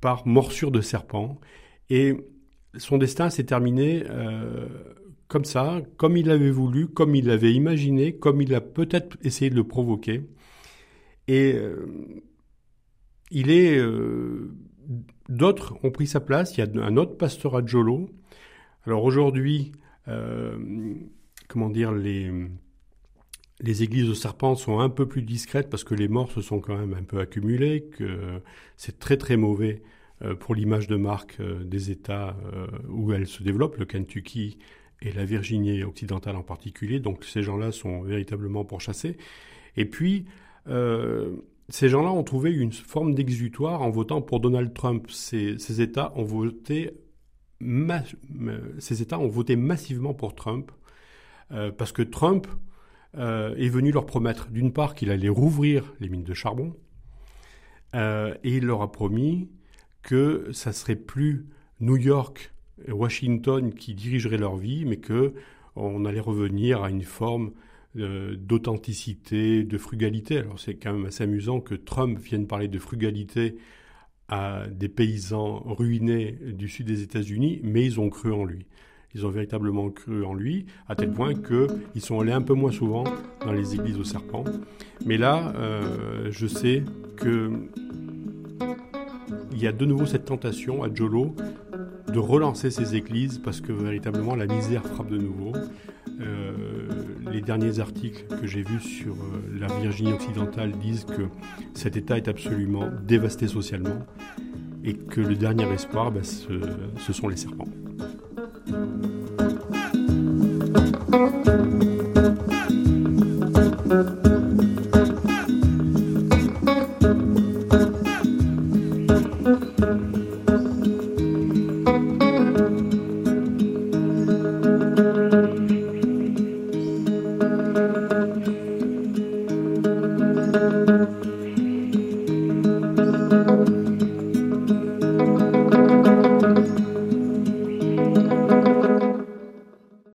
par 0.00 0.26
morsure 0.26 0.70
de 0.70 0.80
serpent. 0.80 1.40
Et 1.90 2.16
son 2.76 2.98
destin 2.98 3.30
s'est 3.30 3.44
terminé 3.44 4.04
euh, 4.08 4.66
comme 5.32 5.44
ça, 5.46 5.80
comme 5.96 6.16
il 6.16 6.26
l'avait 6.26 6.50
voulu, 6.50 6.88
comme 6.88 7.14
il 7.14 7.26
l'avait 7.26 7.52
imaginé, 7.52 8.14
comme 8.14 8.42
il 8.42 8.54
a 8.54 8.60
peut-être 8.60 9.16
essayé 9.22 9.50
de 9.50 9.56
le 9.56 9.64
provoquer. 9.64 10.22
Et 11.26 11.54
euh, 11.54 11.86
il 13.30 13.50
est... 13.50 13.78
Euh, 13.78 14.54
d'autres 15.30 15.76
ont 15.84 15.90
pris 15.90 16.06
sa 16.06 16.20
place. 16.20 16.56
Il 16.56 16.60
y 16.60 16.62
a 16.62 16.84
un 16.84 16.96
autre 16.98 17.16
pasteur 17.16 17.56
à 17.56 17.64
Jolo. 17.64 18.10
Alors 18.84 19.04
aujourd'hui, 19.04 19.72
comment 21.48 21.70
dire, 21.70 21.92
les, 21.92 22.30
les 23.60 23.82
églises 23.82 24.08
de 24.08 24.14
serpents 24.14 24.56
sont 24.56 24.80
un 24.80 24.90
peu 24.90 25.06
plus 25.06 25.22
discrètes 25.22 25.70
parce 25.70 25.84
que 25.84 25.94
les 25.94 26.08
morts 26.08 26.30
se 26.30 26.42
sont 26.42 26.60
quand 26.60 26.76
même 26.76 26.94
un 26.94 27.04
peu 27.04 27.20
accumulés, 27.20 27.84
que 27.84 28.42
c'est 28.76 28.98
très 28.98 29.16
très 29.16 29.36
mauvais 29.36 29.82
euh, 30.24 30.34
pour 30.34 30.54
l'image 30.54 30.86
de 30.86 30.96
marque 30.96 31.36
euh, 31.40 31.64
des 31.64 31.90
États 31.90 32.36
euh, 32.54 32.66
où 32.88 33.12
elles 33.12 33.26
se 33.26 33.42
développent, 33.42 33.76
le 33.76 33.86
Kentucky 33.86 34.58
et 35.04 35.12
la 35.12 35.24
Virginie 35.24 35.82
occidentale 35.82 36.36
en 36.36 36.42
particulier. 36.42 37.00
Donc 37.00 37.24
ces 37.24 37.42
gens-là 37.42 37.72
sont 37.72 38.02
véritablement 38.02 38.64
pourchassés. 38.64 39.16
Et 39.76 39.84
puis, 39.84 40.26
ces 41.68 41.88
gens-là 41.88 42.10
ont 42.12 42.22
trouvé 42.22 42.52
une 42.52 42.72
forme 42.72 43.14
d'exutoire 43.14 43.82
en 43.82 43.90
votant 43.90 44.20
pour 44.20 44.40
Donald 44.40 44.72
Trump. 44.74 45.10
Ces, 45.10 45.80
États 45.80 46.12
ont 46.16 46.24
voté 46.24 46.92
ces 48.78 49.02
États 49.02 49.18
ont 49.18 49.28
voté 49.28 49.56
massivement 49.56 50.14
pour 50.14 50.34
Trump 50.34 50.72
euh, 51.52 51.70
parce 51.70 51.92
que 51.92 52.02
Trump 52.02 52.46
euh, 53.16 53.54
est 53.56 53.68
venu 53.68 53.92
leur 53.92 54.06
promettre, 54.06 54.48
d'une 54.50 54.72
part, 54.72 54.94
qu'il 54.94 55.10
allait 55.10 55.28
rouvrir 55.28 55.92
les 56.00 56.08
mines 56.08 56.24
de 56.24 56.34
charbon, 56.34 56.74
euh, 57.94 58.34
et 58.42 58.56
il 58.56 58.64
leur 58.64 58.82
a 58.82 58.90
promis 58.90 59.50
que 60.02 60.50
ça 60.52 60.72
serait 60.72 60.96
plus 60.96 61.46
New 61.80 61.96
York 61.96 62.51
Washington 62.88 63.72
qui 63.72 63.94
dirigeraient 63.94 64.38
leur 64.38 64.56
vie, 64.56 64.84
mais 64.84 64.96
que 64.96 65.34
on 65.76 66.04
allait 66.04 66.20
revenir 66.20 66.82
à 66.82 66.90
une 66.90 67.02
forme 67.02 67.52
d'authenticité, 67.94 69.64
de 69.64 69.78
frugalité. 69.78 70.38
Alors 70.38 70.58
c'est 70.58 70.74
quand 70.74 70.92
même 70.92 71.06
assez 71.06 71.24
amusant 71.24 71.60
que 71.60 71.74
Trump 71.74 72.18
vienne 72.18 72.46
parler 72.46 72.68
de 72.68 72.78
frugalité 72.78 73.56
à 74.28 74.66
des 74.66 74.88
paysans 74.88 75.62
ruinés 75.66 76.38
du 76.42 76.68
sud 76.68 76.86
des 76.86 77.02
États-Unis, 77.02 77.60
mais 77.62 77.84
ils 77.84 78.00
ont 78.00 78.08
cru 78.08 78.32
en 78.32 78.44
lui. 78.44 78.66
Ils 79.14 79.26
ont 79.26 79.28
véritablement 79.28 79.90
cru 79.90 80.24
en 80.24 80.32
lui, 80.32 80.64
à 80.88 80.94
tel 80.94 81.12
point 81.12 81.34
qu'ils 81.34 82.00
sont 82.00 82.18
allés 82.20 82.32
un 82.32 82.40
peu 82.40 82.54
moins 82.54 82.72
souvent 82.72 83.04
dans 83.44 83.52
les 83.52 83.74
églises 83.74 83.98
aux 83.98 84.04
serpents. 84.04 84.44
Mais 85.04 85.18
là, 85.18 85.52
euh, 85.56 86.28
je 86.30 86.46
sais 86.46 86.82
que 87.16 87.50
il 89.52 89.58
y 89.58 89.66
a 89.66 89.72
de 89.72 89.84
nouveau 89.84 90.06
cette 90.06 90.24
tentation 90.24 90.82
à 90.82 90.92
Jolo 90.92 91.36
de 92.12 92.18
relancer 92.18 92.70
ces 92.70 92.94
églises 92.94 93.38
parce 93.38 93.60
que 93.60 93.72
véritablement 93.72 94.34
la 94.34 94.46
misère 94.46 94.84
frappe 94.84 95.08
de 95.08 95.18
nouveau. 95.18 95.52
Euh, 96.20 96.52
les 97.32 97.40
derniers 97.40 97.80
articles 97.80 98.26
que 98.40 98.46
j'ai 98.46 98.62
vus 98.62 98.80
sur 98.80 99.14
euh, 99.14 99.58
la 99.58 99.66
Virginie 99.80 100.12
occidentale 100.12 100.72
disent 100.72 101.04
que 101.04 101.28
cet 101.74 101.96
État 101.96 102.16
est 102.16 102.28
absolument 102.28 102.84
dévasté 103.02 103.48
socialement 103.48 104.06
et 104.84 104.94
que 104.94 105.20
le 105.20 105.34
dernier 105.34 105.64
espoir, 105.72 106.12
ben, 106.12 106.22
ce 106.22 107.12
sont 107.12 107.28
les 107.28 107.36
serpents. 107.36 107.68